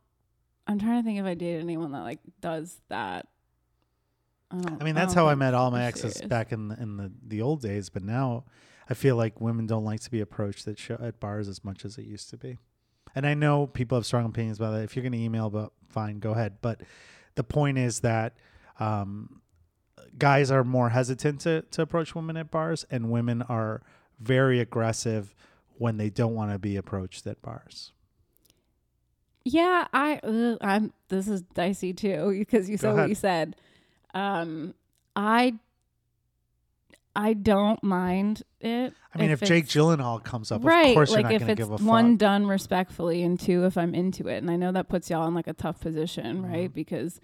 [0.67, 3.27] I'm trying to think if I dated anyone that like does that.
[4.51, 6.29] I, I mean, that's don't how I met all my exes serious.
[6.29, 8.45] back in the, in the, the old days, but now
[8.89, 11.85] I feel like women don't like to be approached at show, at bars as much
[11.85, 12.59] as it used to be.
[13.15, 14.83] And I know people have strong opinions about that.
[14.85, 16.59] If you're going to email, but fine, go ahead.
[16.63, 16.81] But
[17.35, 18.37] the point is that
[18.79, 19.42] um,
[20.19, 23.83] guys are more hesitant to, to approach women at bars, and women are
[24.21, 25.35] very aggressive
[25.79, 27.93] when they don't want to be approached at bars.
[29.45, 33.57] Yeah, I ugh, I'm this is dicey too because you Go said what you said.
[34.15, 34.75] Um
[35.17, 35.55] I
[37.15, 38.95] I don't mind it.
[39.15, 41.41] I mean, if, Jake it's- Gyllenhaal comes up, right, of course like you're not if
[41.41, 42.19] going to it's give a one fuck.
[42.21, 44.37] done respectfully and two if I'm into it.
[44.39, 46.53] And I know that puts y'all in like a tough position, Mm-hmm.
[46.53, 46.73] right?
[46.73, 47.21] Because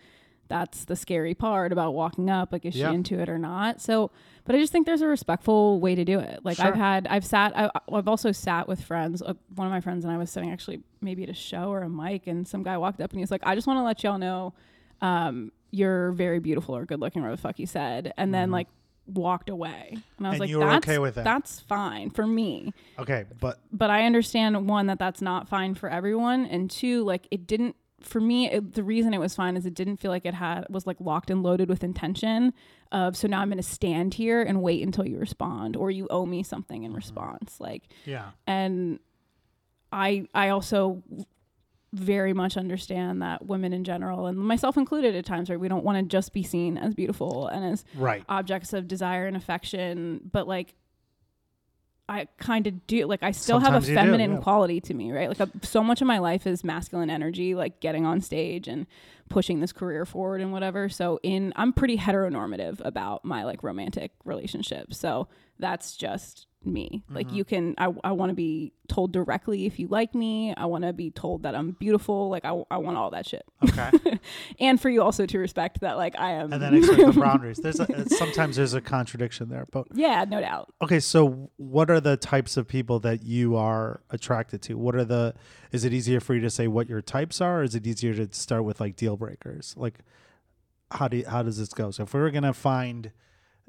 [0.49, 2.89] that's the scary part about walking up like is Yeah.
[2.91, 4.11] she into it or not so
[4.45, 6.67] but i just think there's a respectful way to do it like Sure.
[6.67, 10.05] i've had i've sat I, i've also sat with friends uh, one of my friends
[10.05, 12.77] and i was sitting actually maybe at a show or a mic and some guy
[12.79, 14.55] walked up and he was like i just want to let y'all know
[15.01, 18.67] um, you're very beautiful or good looking or the fuck he said and then like
[19.07, 20.35] walked away and i was Mm-hmm.
[20.35, 21.25] And like you were that's okay with that?
[21.25, 25.89] that's fine for me Okay, but but I understand one that that's not fine for
[25.89, 28.51] everyone, and two, like it didn't for me.
[28.51, 30.97] It, the reason it was fine is it didn't feel like it had was like
[31.01, 32.53] locked and loaded with intention
[32.93, 36.07] of so now I'm going to stand here and wait until you respond or you
[36.11, 36.97] owe me something in mm-hmm.
[36.97, 38.31] response, like yeah.
[38.47, 38.99] and
[39.93, 41.03] I I also
[41.93, 45.85] very much understand that women in general and myself included at times right we don't
[45.85, 48.23] want to just be seen as beautiful and as Right.
[48.29, 50.75] objects of desire and affection, but like
[52.09, 54.41] I kind of do like I still Sometimes have a do, feminine yeah.
[54.41, 55.29] quality to me, right?
[55.29, 58.87] Like a, so much of my life is masculine energy, like getting on stage and
[59.29, 60.89] pushing this career forward and whatever.
[60.89, 64.95] So in I'm pretty heteronormative about my like romantic relationship.
[64.95, 67.05] So that's just me.
[67.09, 67.37] Like Mm-hmm.
[67.37, 70.53] you can I I want to be told directly if you like me.
[70.57, 72.29] I want to be told that I'm beautiful.
[72.29, 73.45] Like I I want all that shit.
[73.65, 74.19] Okay.
[74.61, 77.59] and for you also to respect that like I am and then expect the boundaries.
[77.59, 80.73] There's a, sometimes there's a contradiction there, but Yeah, no doubt.
[80.83, 81.01] okay.
[81.01, 84.75] So, what are the types of people that you are attracted to?
[84.75, 85.35] What are the?
[85.71, 88.15] Is it easier for you to say what your types are, or is it easier
[88.15, 89.75] to start with like deal breakers?
[89.77, 90.01] Like,
[90.91, 91.91] how do you, how does this go?
[91.93, 93.13] So, if we were gonna find,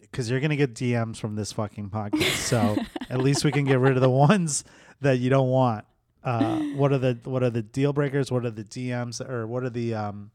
[0.01, 2.75] because you're gonna get DMs from this fucking podcast, so
[3.09, 4.63] at least we can get rid of the ones
[5.01, 5.85] that you don't want.
[6.23, 8.31] Uh, what are the what are the deal breakers?
[8.31, 10.31] What are the DMs or what are the um?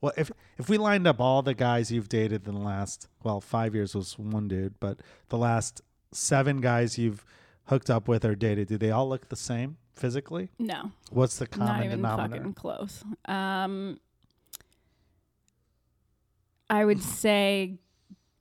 [0.00, 3.40] Well, if if we lined up all the guys you've dated in the last well
[3.40, 5.80] five years was one dude, but the last
[6.12, 7.24] seven guys you've
[7.66, 10.50] hooked up with or dated, do they all look the same physically?
[10.58, 10.90] No.
[11.10, 12.42] What's the not common even denominator?
[12.42, 13.04] fucking close.
[13.26, 14.00] Um,
[16.68, 17.78] I would say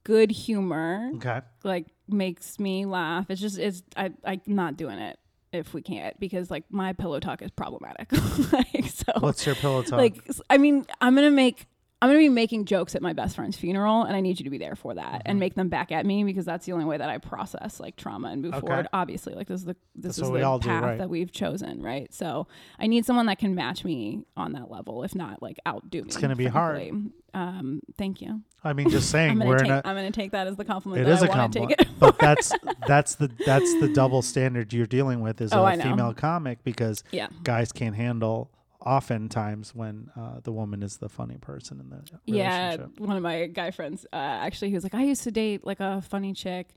[0.10, 3.30] good humor Okay, like makes me laugh.
[3.30, 5.20] It's just it's I I'm not doing it
[5.54, 8.12] if we can't because like my pillow talk is problematic.
[8.52, 10.00] like so what's your pillow talk?
[10.00, 11.68] like I mean I'm gonna make
[12.02, 14.50] I'm gonna be making jokes at my best friend's funeral, and I need you to
[14.50, 15.22] be there for that Mm-hmm.
[15.26, 17.96] and make them back at me because that's the only way that I process like
[17.98, 18.66] trauma and move Okay.
[18.68, 18.88] forward.
[18.94, 20.98] Obviously, like this is the this That's is the all do, path right.
[20.98, 22.14] that we've chosen, right?
[22.14, 22.48] So
[22.80, 26.08] I need someone that can match me on that level, if not like outdo me.
[26.08, 26.90] It's gonna be hard.
[27.34, 28.42] Um, thank you.
[28.64, 29.82] I mean, just saying I'm gonna we're take a.
[29.86, 31.02] I'm gonna take that as the compliment.
[31.02, 32.00] It that is I a compliment, Take it.
[32.00, 32.54] but that's
[32.88, 37.04] that's the that's the double standard you're dealing with as Oh, a female comic because
[37.12, 37.28] yeah.
[37.44, 38.52] guys can't handle
[38.86, 43.46] oftentimes when uh, the woman is the funny person in the Yeah, one of my
[43.48, 46.70] guy friends, uh, actually, he was like, I used to date like a funny chick,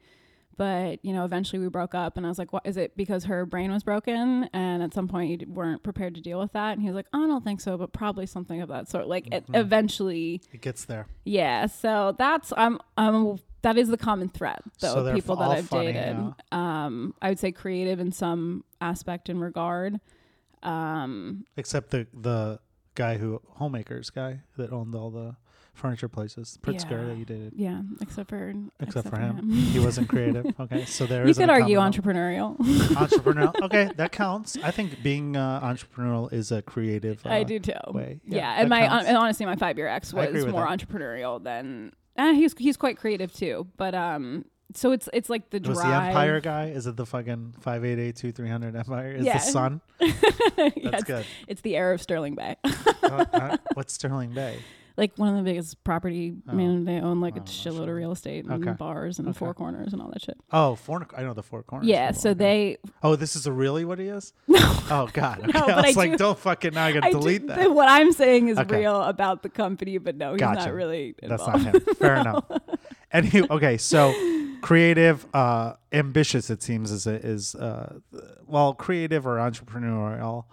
[0.56, 2.16] but you know, eventually we broke up.
[2.16, 4.48] And I was like, what is it because her brain was broken?
[4.52, 6.72] And at some point you weren't prepared to deal with that.
[6.72, 9.06] And he was like, I don't think so, but probably something of that sort.
[9.08, 9.54] Like it Mm-hmm.
[9.54, 11.06] eventually, It gets there.
[11.24, 11.66] yeah.
[11.66, 15.92] So that's, I'm, um, that is the common thread though, So people that I've funny,
[15.92, 16.16] dated.
[16.16, 16.32] yeah.
[16.50, 20.00] Um, I would say creative in some aspect and regard.
[20.62, 22.60] Um, Except the the
[22.94, 25.36] guy who homemakers guy that owned all the
[25.74, 27.04] furniture places, Pritzker Yeah.
[27.06, 27.52] that you dated.
[27.56, 30.44] yeah, except for, Except, for him, he wasn't creative.
[30.60, 32.58] Okay, so there you could argue entrepreneurial.
[32.58, 33.54] entrepreneurial.
[33.62, 34.58] Okay, that counts.
[34.62, 37.24] I think being uh, entrepreneurial is a creative.
[37.24, 37.72] Uh, I do too.
[37.88, 38.20] way.
[38.26, 39.06] Yeah, Yeah, and my counts.
[39.08, 40.78] and honestly, my five year ex was more that.
[40.78, 41.92] entrepreneurial than.
[42.18, 44.44] Eh, he's he's quite creative too, but um,
[44.74, 45.76] so it's it's like the drive.
[45.76, 46.66] Was the Empire guy?
[46.66, 49.12] Is it the fucking five eight eight two three hundred Empire?
[49.12, 49.38] Is Yeah.
[49.38, 49.80] the sun?
[50.58, 51.26] Yeah, That's it's, good.
[51.48, 52.56] it's the heir of Sterling Bay.
[53.02, 54.58] Uh, uh, what's Sterling Bay?
[54.98, 56.34] like one of the biggest property.
[56.46, 56.54] I Oh.
[56.54, 57.82] mean, they own like Oh, a shitload sure.
[57.84, 58.76] of real estate and Okay.
[58.76, 59.38] bars and Okay.
[59.38, 60.36] four corners and all that shit.
[60.52, 61.06] Oh, four.
[61.16, 61.88] I know the four corners.
[61.88, 62.76] yeah, so they.
[63.02, 64.34] Oh, this is a really what he is?
[64.48, 64.58] No,
[64.90, 65.38] Oh God.
[65.48, 65.58] Okay.
[65.58, 67.72] No, I was I like, do- don't fucking now I gotta I do- delete that.
[67.72, 68.80] What I'm saying is Okay.
[68.80, 70.66] real about the company, but no, he's Gotcha.
[70.66, 71.14] not really.
[71.22, 71.80] That's not him.
[71.96, 72.44] Fair enough.
[73.10, 74.10] And he, okay, so
[74.62, 76.48] creative, uh, ambitious.
[76.48, 77.98] It seems is is uh,
[78.46, 80.44] well, creative or entrepreneurial,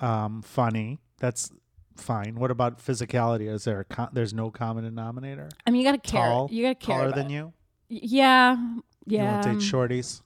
[0.00, 0.98] um, funny.
[1.18, 1.50] That's
[1.96, 2.34] fine.
[2.34, 3.48] What about physicality?
[3.50, 5.48] Is there a co- there's no common denominator?
[5.66, 6.20] I mean, you gotta care.
[6.26, 6.98] Tall, you gotta care.
[6.98, 7.32] taller than it.
[7.34, 7.52] you.
[7.88, 9.32] Y- Yeah, You yeah.
[9.32, 10.20] want to date shorties?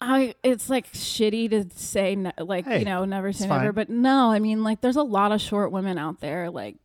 [0.00, 3.88] I it's like shitty to say ne- like Hey, you know never say never, but
[3.88, 6.76] no, I mean like there's a lot of short women out there like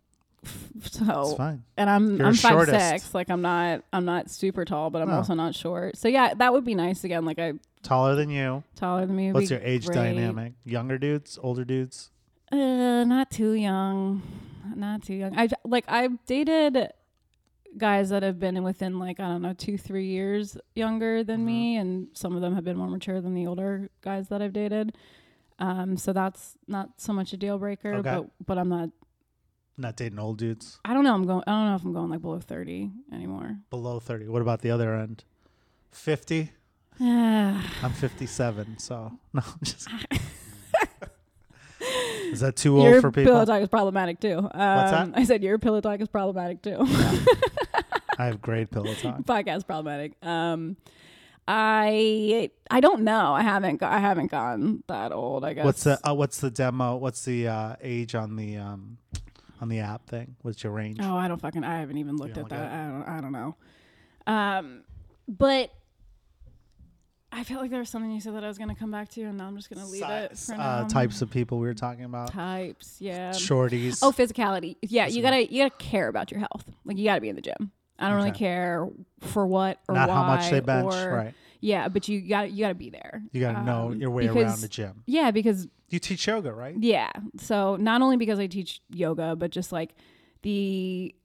[0.78, 1.64] f- It's so fine.
[1.78, 2.90] and I'm You're I'm five shortest.
[2.90, 5.16] six like I'm not I'm not super tall but I'm No.
[5.18, 8.64] also not short so yeah that would be nice again like I Taller than you.
[8.76, 9.96] taller than me What's your age great.
[9.96, 10.54] dynamic?
[10.66, 12.10] Younger dudes, older dudes?
[12.52, 14.22] Uh, not too young,
[14.76, 15.36] not too young.
[15.38, 16.92] I've like I've dated
[17.78, 21.76] guys that have been within like I don't know two three years younger than me,
[21.76, 21.82] Mm-hmm.
[21.82, 24.96] and some of them have been more mature than the older guys that I've dated.
[25.60, 28.16] Um, so that's not so much a deal breaker, Okay.
[28.16, 28.90] but but I'm not.
[29.80, 31.14] Not dating old dudes I don't know.
[31.14, 31.44] I'm going.
[31.46, 33.58] I don't know if I'm going like below thirty anymore.
[33.70, 34.28] below thirty.
[34.28, 35.24] What about the other end?
[35.92, 36.52] Fifty.
[37.00, 37.62] Yeah.
[37.84, 39.88] I'm 57, so no, I'm just.
[42.32, 43.34] is that too old Your for people?
[43.34, 44.38] pillow talk is problematic too.
[44.40, 45.10] Um, that?
[45.14, 46.78] I said your pillow talk is problematic too.
[48.20, 49.20] I have great pillow talk.
[49.24, 50.14] podcast problematic.
[50.26, 50.76] Um,
[51.48, 53.34] I I don't know.
[53.34, 55.46] I haven't go- I haven't gone that old.
[55.46, 55.66] I guess.
[55.66, 56.96] What's the uh, what's the demo?
[56.98, 58.98] What's the uh, age on the um
[59.62, 60.36] on the app thing?
[60.42, 61.00] What's your range?
[61.02, 61.64] Oh, I don't fucking.
[61.64, 62.72] I haven't even looked at look that.
[62.72, 63.04] at I don't.
[63.04, 63.56] I don't know.
[64.26, 64.84] Um,
[65.28, 65.72] but
[67.32, 69.24] I felt like there was something you said that I was gonna come back to,
[69.24, 72.06] and now I'm just gonna leave it for uh, types of people we were talking
[72.06, 72.32] about.
[72.32, 72.98] types.
[73.00, 73.32] Yeah.
[73.32, 74.00] Shorties.
[74.02, 74.78] Oh, physicality.
[74.82, 76.66] Yeah, you gotta you gotta care about your health.
[76.86, 77.72] Like you gotta be in the gym.
[78.00, 78.88] I don't really care
[79.22, 80.94] for what or not why how much they bench.
[80.94, 81.34] right.
[81.60, 83.22] Yeah, but you got you got to be there.
[83.32, 85.04] You got to know Um, your way because- around the gym.
[85.06, 86.76] Yeah, because You teach yoga, right?
[86.80, 87.12] Yeah.
[87.38, 89.96] So not only because I teach yoga, but just like
[90.44, 91.16] the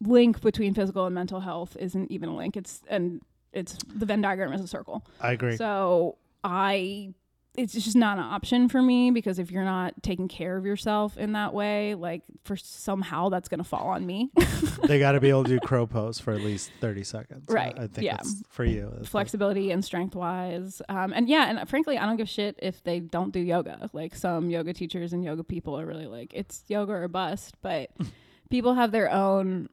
[0.00, 2.56] link between physical and mental health isn't even a link.
[2.56, 3.20] It's and
[3.52, 5.04] it's the Venn diagram is a circle.
[5.20, 5.56] I agree.
[5.56, 7.14] So I
[7.56, 11.16] it's just not an option for me because if you're not taking care of yourself
[11.16, 14.30] in that way, like for somehow that's gonna fall on me.
[14.86, 17.44] they got to be able to do crow pose for at least 30 seconds.
[17.48, 18.20] Right, I think yeah.
[18.48, 18.90] for you.
[18.92, 20.80] That's like- Flexibility and strength wise.
[20.88, 23.90] Um, and yeah, and frankly, I don't give shit if they don't do yoga.
[23.92, 27.56] Like some yoga teachers and yoga people are really like, it's yoga or bust.
[27.60, 27.90] But
[28.50, 29.68] people have their own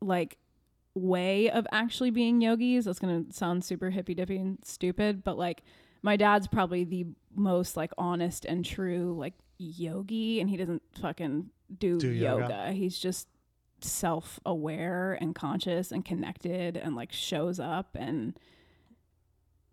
[0.00, 0.38] like
[0.94, 2.84] way of actually being yogis.
[2.84, 5.62] That's gonna sound super hippy dippy and stupid, but like
[6.02, 11.50] my dad's probably the most like honest and true like yogi, and he doesn't fucking
[11.78, 12.42] do, Do yoga.
[12.42, 12.72] yoga.
[12.72, 13.28] He's just
[13.80, 18.38] self aware and conscious and connected and like shows up and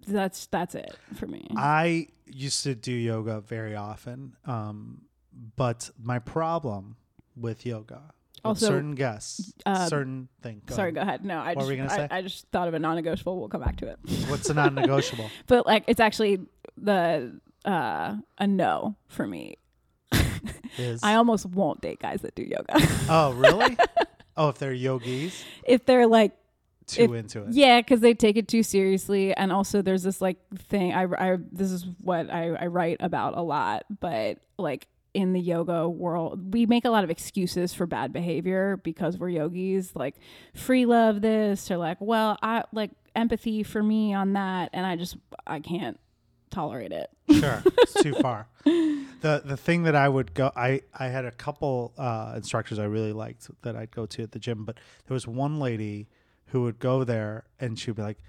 [0.08, 1.48] that's that's it for me.
[1.58, 5.02] I used to do yoga very often, um,
[5.56, 6.96] but my problem
[7.36, 8.14] with yoga,
[8.46, 10.62] Also, certain guests, uh, certain thing.
[10.66, 10.96] go Sorry, ahead.
[10.96, 11.26] go ahead.
[11.26, 12.08] No, I What just were we gonna I, say?
[12.12, 13.40] I just thought of a non-negotiable.
[13.40, 14.00] We'll come back to it.
[14.28, 15.30] What's a non-negotiable?
[15.48, 16.40] But like it's actually
[16.78, 19.56] the uh a no for me.
[20.78, 22.66] Is I almost won't date guys that do yoga.
[23.10, 23.78] oh really?
[24.38, 26.32] oh, if they're yogis, if they're like
[26.88, 27.50] too If- into it.
[27.52, 30.38] Yeah, because they take it too seriously, and also there's this like
[30.70, 30.94] thing.
[30.94, 35.40] I, I this is what I, I write about a lot, but like in the
[35.40, 39.96] yoga world, we make a lot of excuses for bad behavior because we're yogis.
[39.96, 40.16] Like
[40.54, 44.96] free love this, or like, well, I like empathy for me on that, and I
[44.96, 45.18] just
[45.48, 46.00] I can't
[46.52, 47.10] tolerate it.
[47.32, 48.48] Sure, it's too far.
[49.22, 52.86] The the thing that I would go, I I had a couple uh, instructors I
[52.86, 56.08] really liked that I'd go to at the gym, but there was one lady
[56.48, 58.20] who would go there and she would be like,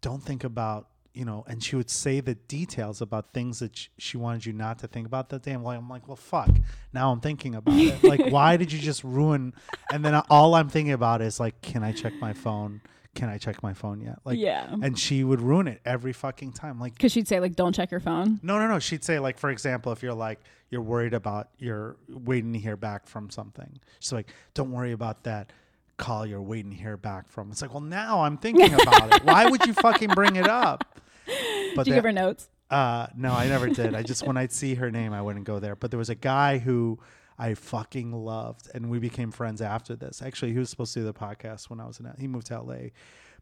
[0.00, 3.86] "Don't think about." You know, and she would say the details about things that sh-
[3.98, 5.52] she wanted you not to think about that day.
[5.52, 6.50] I'm like, I'm like, well, fuck.
[6.92, 8.02] Now I'm thinking about it.
[8.02, 9.54] Like, why did you just ruin?
[9.92, 12.80] And then all I'm thinking about is like, can I check my phone?
[13.14, 14.18] Can I check my phone yet?
[14.24, 16.80] Like, yeah, and she would ruin it every fucking time.
[16.80, 18.40] Like, because she'd say like, don't check your phone.
[18.42, 18.80] no, no, no.
[18.80, 20.40] She'd say, like, for example, if you're like,
[20.70, 23.78] you're worried about, you're waiting to hear back from something.
[24.00, 25.52] She's like, don't worry about that
[25.96, 27.50] call you're waiting to hear back from.
[27.50, 29.24] It's like, well, now I'm thinking about it.
[29.24, 30.98] Why would you fucking bring it up?
[31.26, 32.48] But Did you that- give her notes?
[32.70, 33.94] uh, no, I never did.
[33.94, 35.76] I just, when I'd see her name, I wouldn't go there.
[35.76, 36.98] But there was a guy who
[37.38, 40.22] I fucking loved, and we became friends after this.
[40.22, 42.60] Actually, he was supposed to do the podcast when I was in, he moved to
[42.60, 42.76] LA.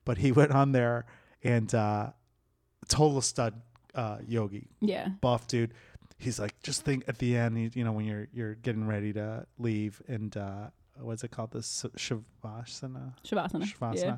[0.05, 1.07] but he went on there
[1.45, 2.11] and uh,
[2.89, 3.61] total stud
[3.95, 5.09] uh, yogi Yeah.
[5.21, 5.73] buff dude.
[6.19, 9.13] He's like, just think at the end, you, you know, when you're you're getting ready
[9.15, 10.67] to leave, and uh,
[11.05, 11.51] what's it called?
[11.53, 13.15] The shavasana.
[13.25, 13.65] Shavasana.
[13.65, 13.95] Shavasana.
[13.97, 14.17] Yeah.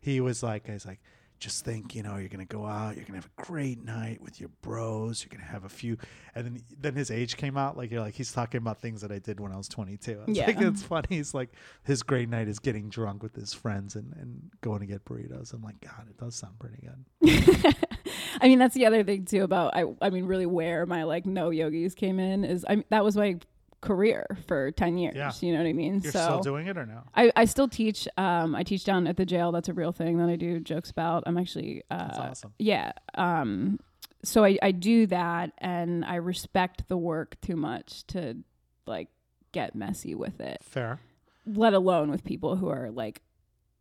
[0.00, 1.00] He was like, he's like,
[1.40, 4.40] just think, you know, you're gonna go out, you're gonna have a great night with
[4.40, 5.98] your bros, you're gonna have a few,
[6.34, 9.10] and then then his age came out, like you're like he's talking about things that
[9.10, 10.20] I did when I was 22.
[10.28, 10.46] I Yeah.
[10.46, 11.06] think it's funny.
[11.10, 11.50] He's like,
[11.82, 15.52] his great night is getting drunk with his friends and and going to get burritos.
[15.52, 17.74] I'm like, God, it does sound pretty good.
[18.40, 19.84] I mean, that's the other thing too about I.
[20.00, 22.84] I mean, really, where my like no yogis came in is I.
[22.90, 23.38] That was my
[23.84, 25.14] career for ten years.
[25.16, 25.30] Yeah.
[25.40, 26.00] You know what I mean?
[26.02, 27.02] You're so still doing it or no?
[27.14, 28.08] I, I still teach.
[28.16, 29.52] Um, I teach down at the jail.
[29.52, 31.22] That's a real thing that I do jokes about.
[31.26, 31.82] I'm actually.
[31.90, 32.54] Uh, That's awesome.
[32.58, 32.92] Yeah.
[33.14, 33.78] Um,
[34.24, 38.38] so I, I do that, and I respect the work too much to
[38.86, 39.08] like
[39.52, 40.58] get messy with it.
[40.62, 40.98] Fair.
[41.46, 43.20] Let alone with people who are like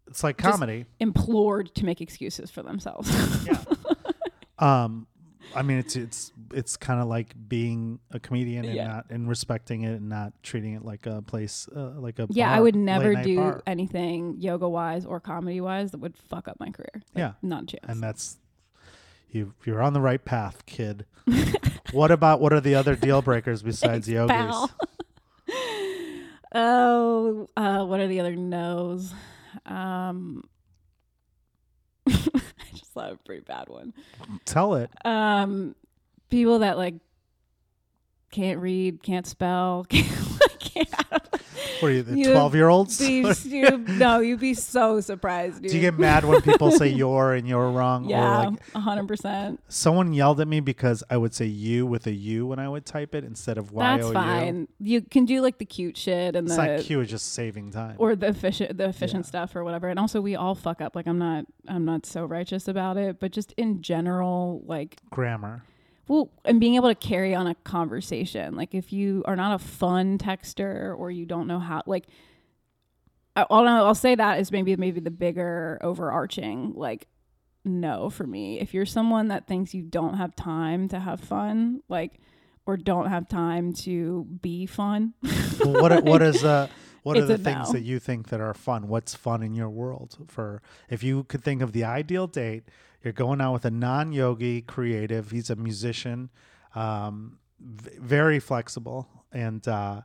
[0.07, 0.85] It's like comedy.
[0.99, 3.09] implored to make excuses for themselves.
[3.47, 3.57] yeah.
[4.59, 5.07] Um,
[5.55, 8.87] I mean, it's it's it's kind of like being a comedian and Yeah.
[8.87, 12.51] not and respecting it and not treating it like a place, uh, like a yeah,
[12.51, 13.63] I bar, would never late-night do bar.
[13.67, 16.89] anything yoga wise or comedy wise that would fuck up my career.
[16.95, 17.31] Like, Yeah.
[17.41, 17.85] not a chance.
[17.87, 18.37] and that's
[19.29, 19.53] you.
[19.65, 21.05] You're on the right path, kid.
[21.91, 24.35] what about what are the other deal breakers besides Thanks, yogis?
[24.35, 24.71] pal.
[26.55, 29.13] oh, uh, what are the other no's?
[29.65, 30.43] Um,
[32.93, 33.93] I just thought of a pretty bad one.
[34.45, 34.89] Tell it.
[35.05, 35.75] Um,
[36.29, 36.95] people that like
[38.31, 40.59] can't read, can't spell, can't.
[40.59, 40.89] can't
[41.84, 42.97] What are you, the You- twelve year olds?
[42.97, 45.71] be, you, no, you'd be so surprised, dude.
[45.71, 48.05] Do you get mad when people say you're and you're wrong?
[48.07, 49.59] Or yeah, like a hundred percent.
[49.67, 52.86] someone yelled at me because I would say you with a U when I would
[52.86, 54.13] type it instead of Y O That's U.
[54.13, 54.67] fine.
[54.79, 57.71] You can do like the cute shit and It's the not cute, it's just saving
[57.71, 57.95] time.
[57.99, 59.89] or the efficient the efficient stuff or whatever.
[59.89, 60.95] And also we all fuck up.
[60.95, 65.63] Like I'm not I'm not so righteous about it, but just in general, like Grammar.
[66.07, 68.55] Well, and being able to carry on a conversation.
[68.55, 72.05] Like if you are not a fun texter or you don't know how like
[73.35, 77.07] I- I'll, I'll say that is maybe maybe the bigger overarching like
[77.65, 78.59] no for me.
[78.59, 82.19] If you're someone that thinks you don't have time to have fun, like
[82.65, 85.13] or don't have time to be fun,
[85.63, 86.67] Well, what what is uh
[87.03, 87.73] what are the things no.
[87.73, 88.87] that you think that are fun?
[88.87, 90.17] What's fun in your world?
[90.27, 92.63] For if you could think of the ideal date,
[93.03, 95.31] you're going out with a non-yogi creative.
[95.31, 96.29] He's a musician,
[96.73, 100.01] um, v- very flexible, and uh,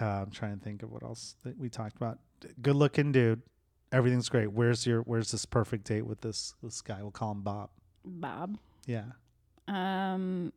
[0.00, 2.18] uh, I'm trying to think of what else that we talked about.
[2.62, 3.42] Good-looking dude.
[3.92, 4.52] Everything's great.
[4.52, 7.02] Where's your Where's this perfect date with this this guy?
[7.02, 7.70] We'll call him Bob.
[8.04, 8.56] Bob.
[8.86, 9.06] Yeah.
[9.66, 10.52] Um,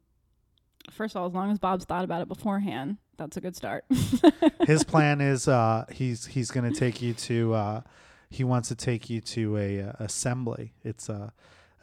[0.91, 3.85] first of all, as long as Bob's thought about it beforehand, that's a good start.
[4.65, 7.81] his plan is uh he's he's gonna take you to uh
[8.29, 11.31] he wants to take you to a, uh assembly it's a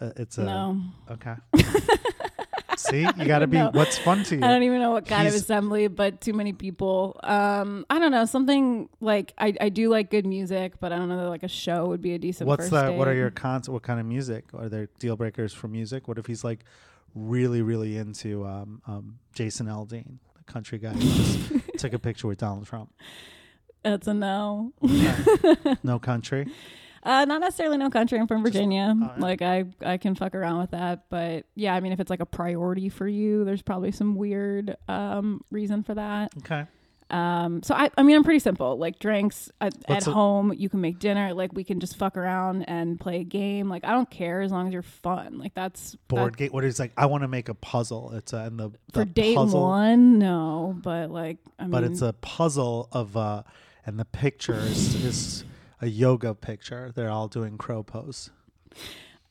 [0.00, 1.34] uh, it's a no, okay
[2.76, 3.70] see you gotta be No.
[3.72, 4.44] what's fun to you.
[4.44, 7.20] I don't even know what kind of assembly, but too many people.
[7.22, 11.08] Um, I don't know something like I, I do like good music, but I don't
[11.10, 12.48] know that like a show would be a decent.
[12.48, 15.52] what's first the what are your cons what kind of music are there deal breakers
[15.52, 16.60] for music what if he's like
[17.14, 20.18] really really into um um jason aldean
[20.52, 22.92] country guy who just took a picture with donald trump
[23.82, 24.72] That's a no.
[25.82, 26.46] no country
[27.02, 28.18] Uh, not necessarily no country.
[28.18, 28.94] I'm from Virginia.
[28.94, 29.12] oh.
[29.16, 31.04] Like I, I can fuck around with that.
[31.08, 34.76] But yeah, I mean, if it's like a priority for you, there's probably some weird
[34.86, 36.32] um reason for that.
[36.40, 36.66] okay
[37.10, 38.76] Um, so I, I mean, I'm pretty simple.
[38.78, 41.34] Like drinks at, at a- home, you can make dinner.
[41.34, 43.68] Like we can just fuck around and play a game.
[43.68, 45.38] Like I don't care as long as you're fun.
[45.38, 48.32] Like that's board that- game what is like i want to make a puzzle it's
[48.32, 50.18] uh, and the, for the date puzzle one.
[50.18, 53.42] No, but like I mean, but it's a puzzle of uh
[53.86, 55.44] and the picture is, is
[55.80, 58.30] a yoga picture they're all doing crow pose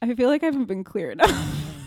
[0.02, 1.30] I feel like I haven't been clear enough.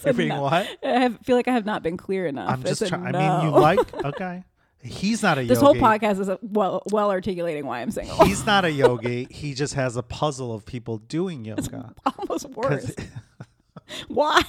[0.04, 0.42] you're being no.
[0.42, 0.52] what
[0.84, 2.50] I have, feel like I have not been clear enough.
[2.50, 4.44] i'm just It's trying i mean you like okay
[4.82, 8.24] he's not a this yogi whole podcast is a, well well articulating why I'm single.
[8.26, 12.94] he's not a yogi he just has a puzzle of people doing yoga Almost worse.
[14.08, 14.42] Why?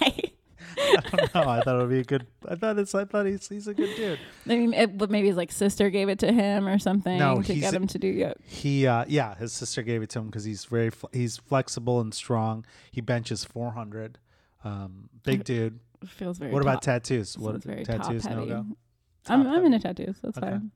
[0.78, 3.26] i don't know i thought it would be a good i thought it's i thought
[3.26, 6.20] he's he's a good dude I mean, it, but maybe his like sister gave it
[6.20, 8.36] to him or something No, to get him to do yoga.
[8.46, 12.00] he uh yeah his sister gave it to him because he's very fl- he's flexible
[12.00, 14.20] and strong he benches 400
[14.64, 16.52] um big dude Feels very.
[16.54, 18.66] what about top- tattoos what very tattoos no go
[19.28, 20.18] I'm I'm into tattoos.
[20.22, 20.48] That's Okay.
[20.50, 20.72] fine.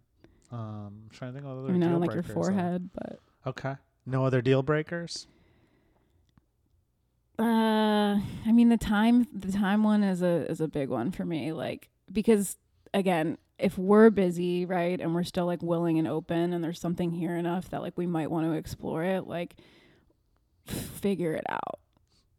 [0.51, 2.89] Um, I'm trying to think of I other mean, I deal don't like your forehead,
[2.93, 3.75] but Okay.
[4.05, 5.27] No other deal breakers.
[7.39, 7.43] uh,
[8.45, 11.51] I mean the time the time one is a is a big one for me.
[11.53, 12.57] Like because
[12.93, 17.11] again, if we're busy, right, and we're still like willing and open, and there's something
[17.11, 19.55] here enough that like we might want to explore it, like
[20.65, 21.79] figure it out.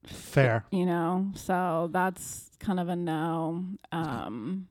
[0.07, 0.65] Fair.
[0.71, 3.65] You know, so that's kind of a no.
[3.93, 4.69] Um,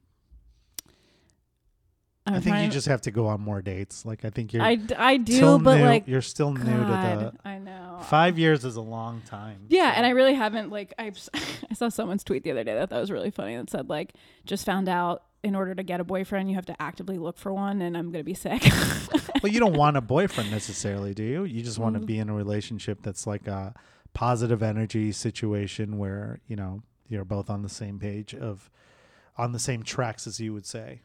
[2.26, 4.06] I'm I think you just have to go on more dates.
[4.06, 5.84] Like I think you're I, I do, still but new.
[5.86, 8.00] like you're still new to the I know.
[8.06, 9.66] five years is a long time.
[9.68, 11.12] Yeah, so- and I really haven't like I
[11.70, 14.14] I saw someone's tweet the other day that that was really funny that said like
[14.46, 17.52] just found out in order to get a boyfriend you have to actively look for
[17.54, 18.64] one and I'm gonna be sick.
[19.44, 21.44] well, you don't want a boyfriend necessarily, do you?
[21.44, 22.06] You just want to Mm.
[22.06, 23.74] be in a relationship that's like a
[24.14, 28.70] positive energy situation where you know you're both on the same page of
[29.38, 31.02] on the same tracks as you would say.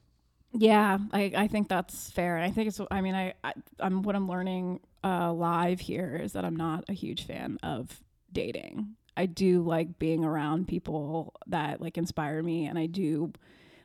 [0.53, 2.39] yeah, I I think that's fair.
[2.39, 6.33] I think it's I mean I, I I'm what I'm learning uh live here is
[6.33, 8.03] that I'm not a huge fan of
[8.33, 8.95] dating.
[9.17, 13.33] I do like being around people that like inspire me and I do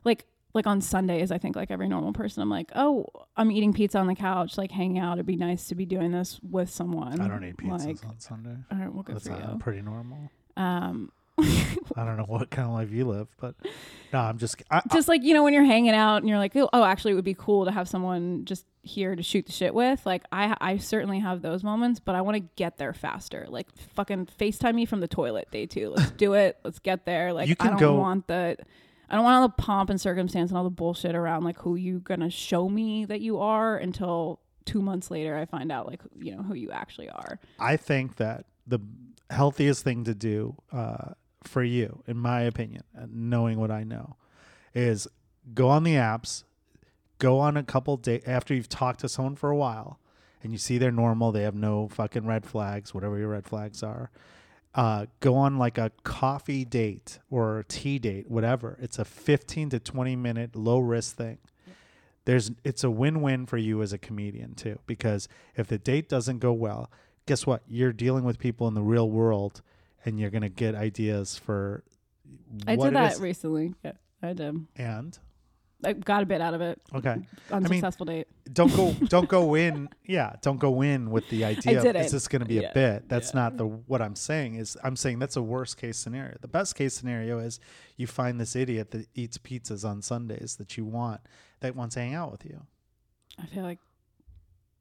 [0.03, 3.73] like like on Sundays, I think like every normal person, I'm like, oh, I'm eating
[3.73, 5.13] pizza on the couch, like hanging out.
[5.13, 7.19] It'd be nice to be doing this with someone.
[7.19, 8.55] I don't eat pizzas Like, on Sunday.
[8.71, 9.57] all right, well, good That's for you.
[9.59, 10.29] pretty normal.
[10.55, 13.55] Um, I don't know what kind of life you live, but
[14.13, 16.55] no, I'm just I, just like you know, when you're hanging out and you're like,
[16.55, 19.51] oh, oh, actually, it would be cool to have someone just here to shoot the
[19.51, 20.05] shit with.
[20.05, 23.47] Like, I, I certainly have those moments, but I want to get there faster.
[23.49, 25.89] Like, fucking Facetime me from the toilet, day two.
[25.95, 26.59] Let's do it.
[26.63, 27.33] Let's get there.
[27.33, 28.57] Like, I don't go- want the.
[29.09, 31.75] I don't want all the pomp and circumstance and all the bullshit around like who
[31.75, 36.01] you gonna show me that you are until two months later I find out like
[36.17, 37.39] you know who you actually are.
[37.59, 38.79] I think that the
[39.29, 44.15] healthiest thing to do uh, for you, in my opinion, knowing what I know,
[44.73, 45.07] is
[45.53, 46.43] go on the apps,
[47.19, 49.99] go on a couple days after you've talked to someone for a while,
[50.41, 53.83] and you see they're normal, they have no fucking red flags, whatever your red flags
[53.83, 54.11] are.
[54.75, 58.77] Uh, go on like a coffee date or a tea date, whatever.
[58.81, 61.37] It's a 15 to 20 minute low risk thing.
[62.25, 66.39] There's it's a win-win for you as a comedian too because if the date doesn't
[66.39, 66.89] go well,
[67.25, 67.61] guess what?
[67.67, 69.61] You're dealing with people in the real world
[70.05, 71.83] and you're going to get ideas for
[72.65, 73.73] I did that recently.
[73.83, 74.65] Yeah, I did.
[74.77, 75.19] and
[75.85, 76.81] I got a bit out of it.
[76.93, 77.17] okay.
[77.51, 78.27] Unsuccessful date.
[78.51, 79.89] Don't go don't go in.
[80.05, 83.07] Yeah, don't go in with the idea of is this going to be a bit.
[83.09, 83.39] That's Yeah.
[83.41, 86.37] not the what I'm saying is I'm saying that's a worst case scenario.
[86.41, 87.59] The best case scenario is
[87.97, 91.21] you find this idiot that eats pizzas on Sundays that you want
[91.61, 92.61] that wants to hang out with you.
[93.41, 93.79] I feel like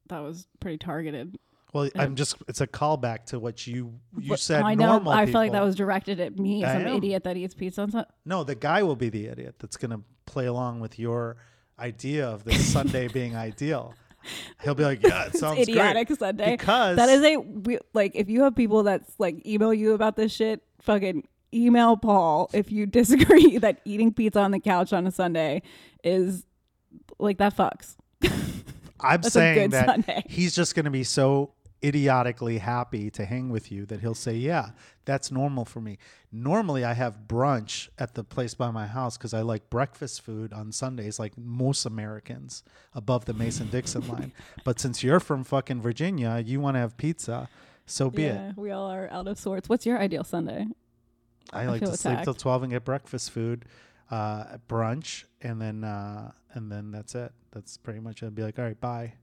[0.09, 1.37] that was pretty targeted.
[1.73, 1.89] Well.
[1.95, 4.87] I'm just it's a callback to what you you But said I know.
[4.93, 6.97] normal I feel like that was directed at me, I some know.
[6.97, 9.91] idiot that eats pizza on Sun- No, the guy will be the idiot that's going
[9.91, 11.37] to play along with your
[11.79, 13.95] idea of this Sunday being ideal.
[14.63, 16.51] He'll be like, "Yeah, it sounds idiotic great." Sunday.
[16.55, 20.15] Because that is a we, like if you have people that's like email you about
[20.15, 25.05] this shit, fucking email Paul if you disagree that eating pizza on the couch on
[25.07, 25.61] a Sunday
[26.03, 26.45] is
[27.19, 27.95] like that fucks.
[28.21, 28.29] I'm
[29.21, 30.23] That's a saying good that Sunday.
[30.29, 31.51] he's just going to be so
[31.83, 34.71] idiotically happy to hang with you that he'll say, "Yeah,
[35.05, 35.97] that's normal for me."
[36.31, 40.53] Normally, I have brunch at the place by my house because I like breakfast food
[40.53, 42.63] on Sundays, like most Americans
[42.93, 44.31] above the Mason Dixon line.
[44.63, 47.49] But since you're from fucking Virginia, you want to have pizza,
[47.85, 48.57] so be it.
[48.57, 49.67] We all are out of sorts.
[49.67, 50.67] What's your ideal Sunday?
[51.51, 53.65] I I like to sleep till twelve and get breakfast food,
[54.09, 57.31] uh, brunch, and then uh, and then that's it.
[57.51, 58.23] That's pretty much.
[58.23, 58.27] it.
[58.27, 59.13] I'd be like, all right, bye.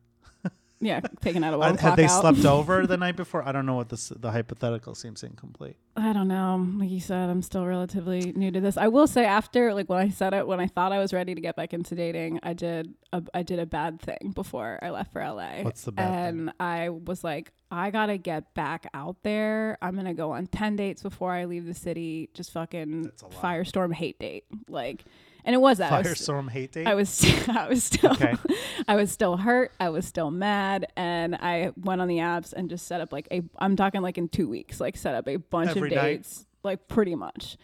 [0.82, 2.20] Yeah, taking out a Uh, one Had they out.
[2.22, 3.46] slept over the night before?
[3.46, 5.76] I don't know what this the hypothetical seems incomplete.
[5.96, 6.66] I don't know.
[6.78, 8.78] Like you said, I'm still relatively new to this.
[8.78, 11.34] I will say after like when I said it, when I thought I was ready
[11.34, 14.88] to get back into dating, I did a, I did a bad thing before I
[14.90, 15.62] left for LA.
[15.62, 16.14] What's the bad thing?
[16.40, 16.54] and thing?
[16.60, 19.76] I was like, I gotta get back out there.
[19.82, 22.30] I'm gonna go on ten dates before I leave the city.
[22.32, 23.34] Just fucking That's a lot.
[23.34, 24.44] firestorm hate date.
[24.68, 25.04] Like,
[25.44, 25.92] and it was that.
[25.92, 26.86] I was- Firestorm hate date.
[26.86, 28.34] I was I was still Okay.
[28.88, 29.72] I was still hurt.
[29.80, 33.28] I was still mad, and I went on the apps and just set up like
[33.30, 33.42] a.
[33.58, 36.02] I'm talking like in two weeks, like set up a bunch Every of night?
[36.02, 37.56] dates, like pretty much.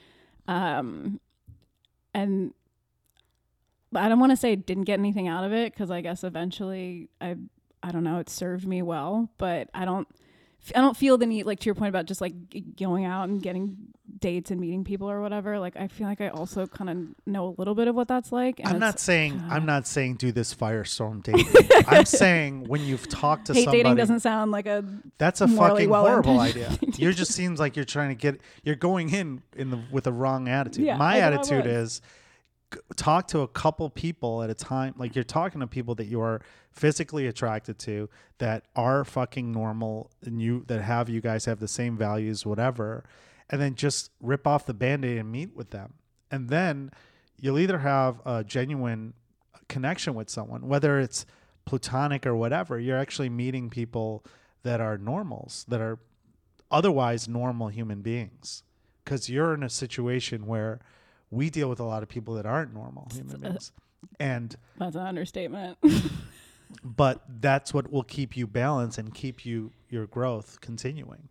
[0.49, 1.21] Um,
[2.15, 2.55] and
[3.95, 6.25] I don't want to say I didn't get anything out of it because I guess
[6.25, 7.37] eventually I
[7.83, 10.09] I don't know it served me well, but I don't.
[10.75, 12.35] I don't feel the need, like to your point about just like
[12.77, 13.77] going out and getting
[14.19, 15.59] dates and meeting people or whatever.
[15.59, 16.97] Like I feel like I also kind of
[17.27, 18.61] know a little bit of what that's like.
[18.61, 19.53] and I'm not saying God.
[19.53, 21.47] I'm not saying do this firestorm date.
[21.87, 24.85] I'm saying when you've talked to hate somebody, dating doesn't sound like a
[25.19, 26.95] that's a fucking horrible well-intentioned idea.
[26.97, 30.13] You just seems like you're trying to get you're going in in the with the
[30.13, 30.85] wrong attitude.
[30.87, 32.01] Yeah, My I know I attitude is
[32.97, 34.95] talk to a couple people at a time.
[34.97, 36.41] Like you're talking to people that you are
[36.71, 38.09] physically attracted to
[38.39, 43.05] that are fucking normal and you that have you guys have the same values, whatever,
[43.51, 45.95] and then just rip off the band-aid and meet with them.
[46.31, 46.91] And then
[47.39, 49.15] you'll either have a genuine
[49.69, 51.27] connection with someone, whether it's
[51.65, 54.25] platonic or whatever, you're actually meeting people
[54.63, 55.99] that are normals, that are
[56.71, 58.63] otherwise normal human beings
[59.05, 60.81] because you're in a situation where
[61.37, 63.73] we deal with a lot of people that aren't normal human beings
[64.19, 65.79] and That's an understatement.
[66.85, 71.29] but that's what will keep you balanced and keep you your growth continuing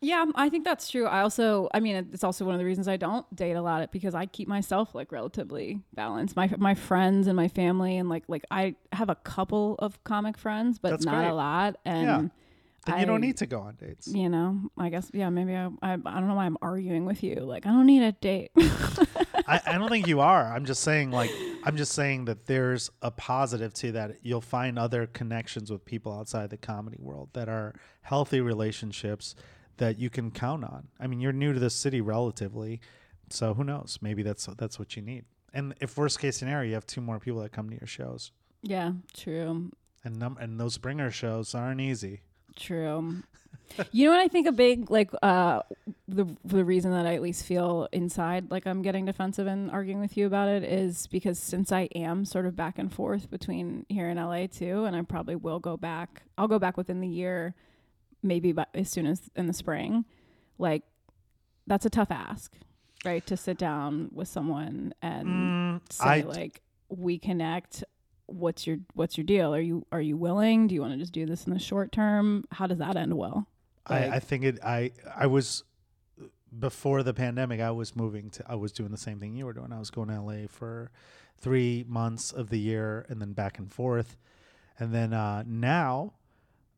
[0.00, 1.06] Yeah, I think that's true.
[1.06, 3.90] I also, I mean, it's also one of the reasons I don't date a lot
[3.90, 6.36] because I keep myself like relatively balanced.
[6.36, 10.38] My my friends and my family and like like I have a couple of comic
[10.38, 11.30] friends, but That's not great.
[11.30, 11.76] a lot.
[11.84, 12.28] And Yeah.
[12.86, 15.66] then you don't need to go on dates you know, I guess yeah, maybe I,
[15.82, 17.34] I I don't know why I'm arguing with you.
[17.36, 18.52] Like I don't need a date.
[19.48, 20.52] I, I don't think you are.
[20.54, 21.30] I'm just saying like
[21.64, 24.18] i'm just saying that there's a positive to that.
[24.22, 29.34] You'll find other connections with people outside the comedy world that are healthy relationships
[29.78, 30.88] that you can count on.
[31.00, 32.80] I mean you're new to this city relatively
[33.30, 33.98] so who knows?
[34.00, 35.24] Maybe that's that's what you need.
[35.52, 38.32] And if worst case scenario you have two more people that come to your shows.
[38.62, 39.70] Yeah, true.
[40.04, 42.22] and num- and those bringer shows aren't easy
[42.58, 43.22] True.
[43.92, 45.60] you know what I think a big like uh
[46.08, 50.00] the the reason that I at least feel inside like I'm getting defensive and arguing
[50.00, 53.84] with you about it is because since I am sort of back and forth between
[53.90, 57.08] here and LA too and I probably will go back I'll go back within the
[57.08, 57.54] year
[58.22, 60.04] maybe by, as soon as in the spring
[60.58, 60.82] like
[61.66, 62.54] that's a tough ask
[63.04, 67.84] right to sit down with someone and Mm, say I- like we connect
[68.28, 71.12] what's your what's your deal are you are you willing do you want to just
[71.12, 73.46] do this in the short term how does that end well
[73.88, 75.64] I, I think it I I was
[76.56, 79.52] before the pandemic I was moving to I was doing the same thing you were
[79.52, 79.72] doing.
[79.72, 80.90] I was going to LA for
[81.38, 84.16] three months of the year and then back and forth.
[84.78, 86.14] And then uh now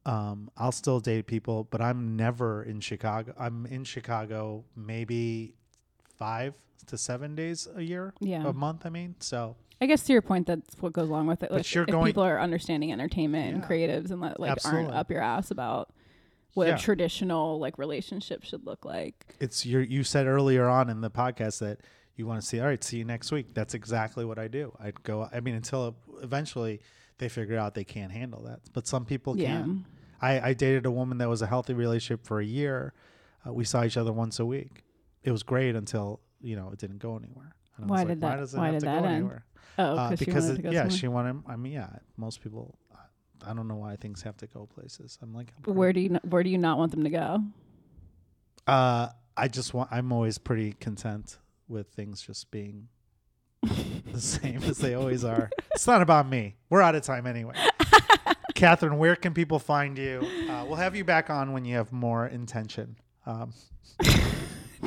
[0.06, 3.34] um I'll still date people, but I'm never in Chicago.
[3.38, 5.54] I'm in Chicago maybe
[6.16, 6.54] five
[6.86, 8.14] to seven days a year.
[8.20, 8.46] Yeah.
[8.46, 9.14] A month, I mean.
[9.20, 11.48] So i guess to your point that's what goes along with it.
[11.50, 15.10] But like you're if going- people are understanding entertainment and creatives and like aren't up
[15.10, 15.92] your ass about
[16.54, 16.74] what Yeah.
[16.74, 19.34] a traditional like relationship should look like.
[19.40, 21.80] It's your you said earlier on in the podcast that
[22.16, 23.54] you want to see all right see you next week.
[23.54, 24.76] That's exactly what i do.
[24.80, 26.80] I'd go i mean until eventually
[27.18, 28.60] they figure out they can't handle that.
[28.72, 29.60] But some people Yeah.
[29.62, 29.86] can
[30.22, 32.92] I, I dated a woman that was a healthy relationship for a year.
[33.46, 34.82] Uh, we saw each other once a week.
[35.22, 37.54] It was great until you know it didn't go anywhere.
[37.76, 39.00] And I was Why like, did why that- does it why have did to that
[39.02, 39.16] go end?
[39.16, 39.44] anywhere
[39.80, 40.90] oh uh, because it- yeah somewhere.
[40.90, 42.78] she wanted i mean yeah most people
[43.46, 45.18] I don't know why things have to go places.
[45.22, 47.38] I'm like, I'm where do you n- where do you not want them to go
[48.66, 49.88] Uh, I just want.
[49.90, 52.88] I'm always pretty content with things just being
[53.62, 55.48] the same as they always are.
[55.74, 56.56] It's not about me.
[56.68, 57.54] We're out of time anyway.
[58.54, 60.20] Catherine, where can people find you?
[60.50, 62.96] Uh, we'll have you back on when you have more intention.
[63.24, 63.54] Um,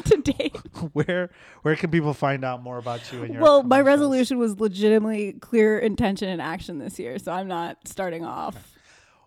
[0.05, 0.51] today
[0.93, 1.29] where
[1.61, 3.41] where can people find out more about you and your?
[3.41, 8.23] well my resolution was legitimately clear intention and action this year so i'm not starting
[8.25, 8.71] off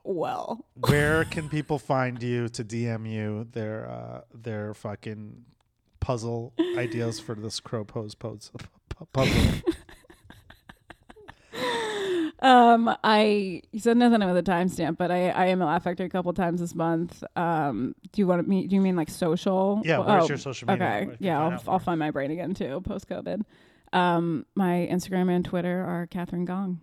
[0.05, 5.45] well Where can people find you to DM you their uh, their fucking
[6.01, 8.53] puzzle ideas for this crow pose pose
[9.13, 9.43] puzzle?
[12.41, 16.33] Um, I you said nothing with a timestamp, but I I am Factory a couple
[16.35, 17.25] times this month.
[17.35, 18.67] Um, do you want me?
[18.67, 19.81] Do you mean like social?
[19.85, 20.87] Yeah, where's your social media?
[20.87, 23.43] Okay, yeah, I'll, I'll find my brain again too post COVID.
[23.93, 26.81] Um, my Instagram and Twitter are Catherine Gong,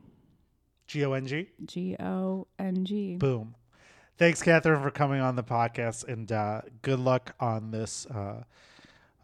[0.88, 1.50] G O N G.
[1.66, 3.18] G O N G.
[3.18, 3.56] Boom.
[4.18, 8.06] Thanks, Catherine, for coming on the podcast, and uh, good luck on this.
[8.08, 8.44] Uh,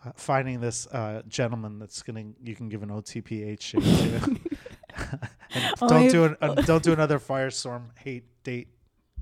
[0.05, 4.39] uh, finding this uh, gentleman that's gonna you can give an OTPH to.
[5.53, 8.69] and don't do an, uh, don't do another firestorm hate date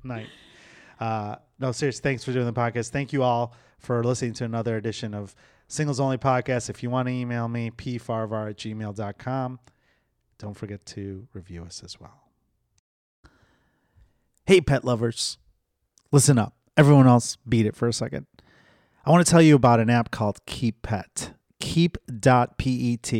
[0.02, 0.28] night.
[1.00, 2.90] Uh, no, seriously, thanks for doing the podcast.
[2.90, 5.34] Thank you all for listening to another edition of
[5.68, 6.70] Singles Only Podcast.
[6.70, 9.60] If you want to email me, pfarvar at gmail.com.
[10.38, 12.22] Don't forget to review us as well.
[14.46, 15.38] Hey, pet lovers.
[16.10, 16.54] Listen up.
[16.76, 18.26] Everyone else, beat it for a second.
[19.04, 21.32] I want to tell you about an app called Keep Pet.
[21.68, 23.12] Keep.pet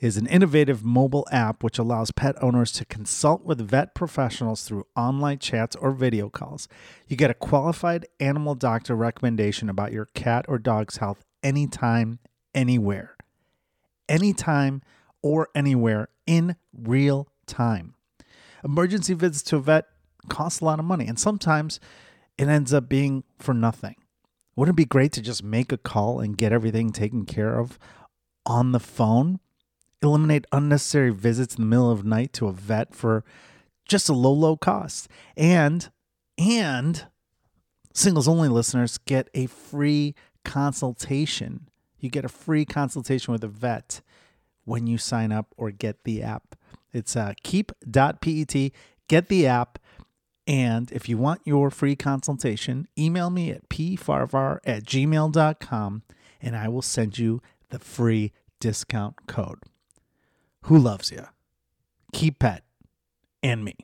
[0.00, 4.86] is an innovative mobile app which allows pet owners to consult with vet professionals through
[4.94, 6.68] online chats or video calls.
[7.08, 12.18] You get a qualified animal doctor recommendation about your cat or dog's health anytime,
[12.54, 13.16] anywhere.
[14.10, 14.82] Anytime
[15.22, 17.94] or anywhere in real time.
[18.62, 19.86] Emergency visits to a vet
[20.28, 21.80] cost a lot of money, and sometimes
[22.36, 23.96] it ends up being for nothing.
[24.56, 27.78] Wouldn't it be great to just make a call and get everything taken care of
[28.46, 29.38] on the phone?
[30.02, 33.22] Eliminate unnecessary visits in the middle of the night to a vet for
[33.84, 35.08] just a low, low cost.
[35.36, 35.90] And,
[36.38, 37.04] and
[37.92, 41.68] singles only listeners get a free consultation.
[41.98, 44.00] You get a free consultation with a vet
[44.64, 46.56] when you sign up or get the app.
[46.92, 48.72] It's uh, keep.pet.
[49.08, 49.78] Get the app
[50.46, 56.02] And if you want your free consultation, email me at pfarvar at gmail.com
[56.40, 59.58] and I will send you the free discount code.
[60.62, 61.26] Who loves you?
[62.12, 62.62] Keep Pet
[63.42, 63.76] and me.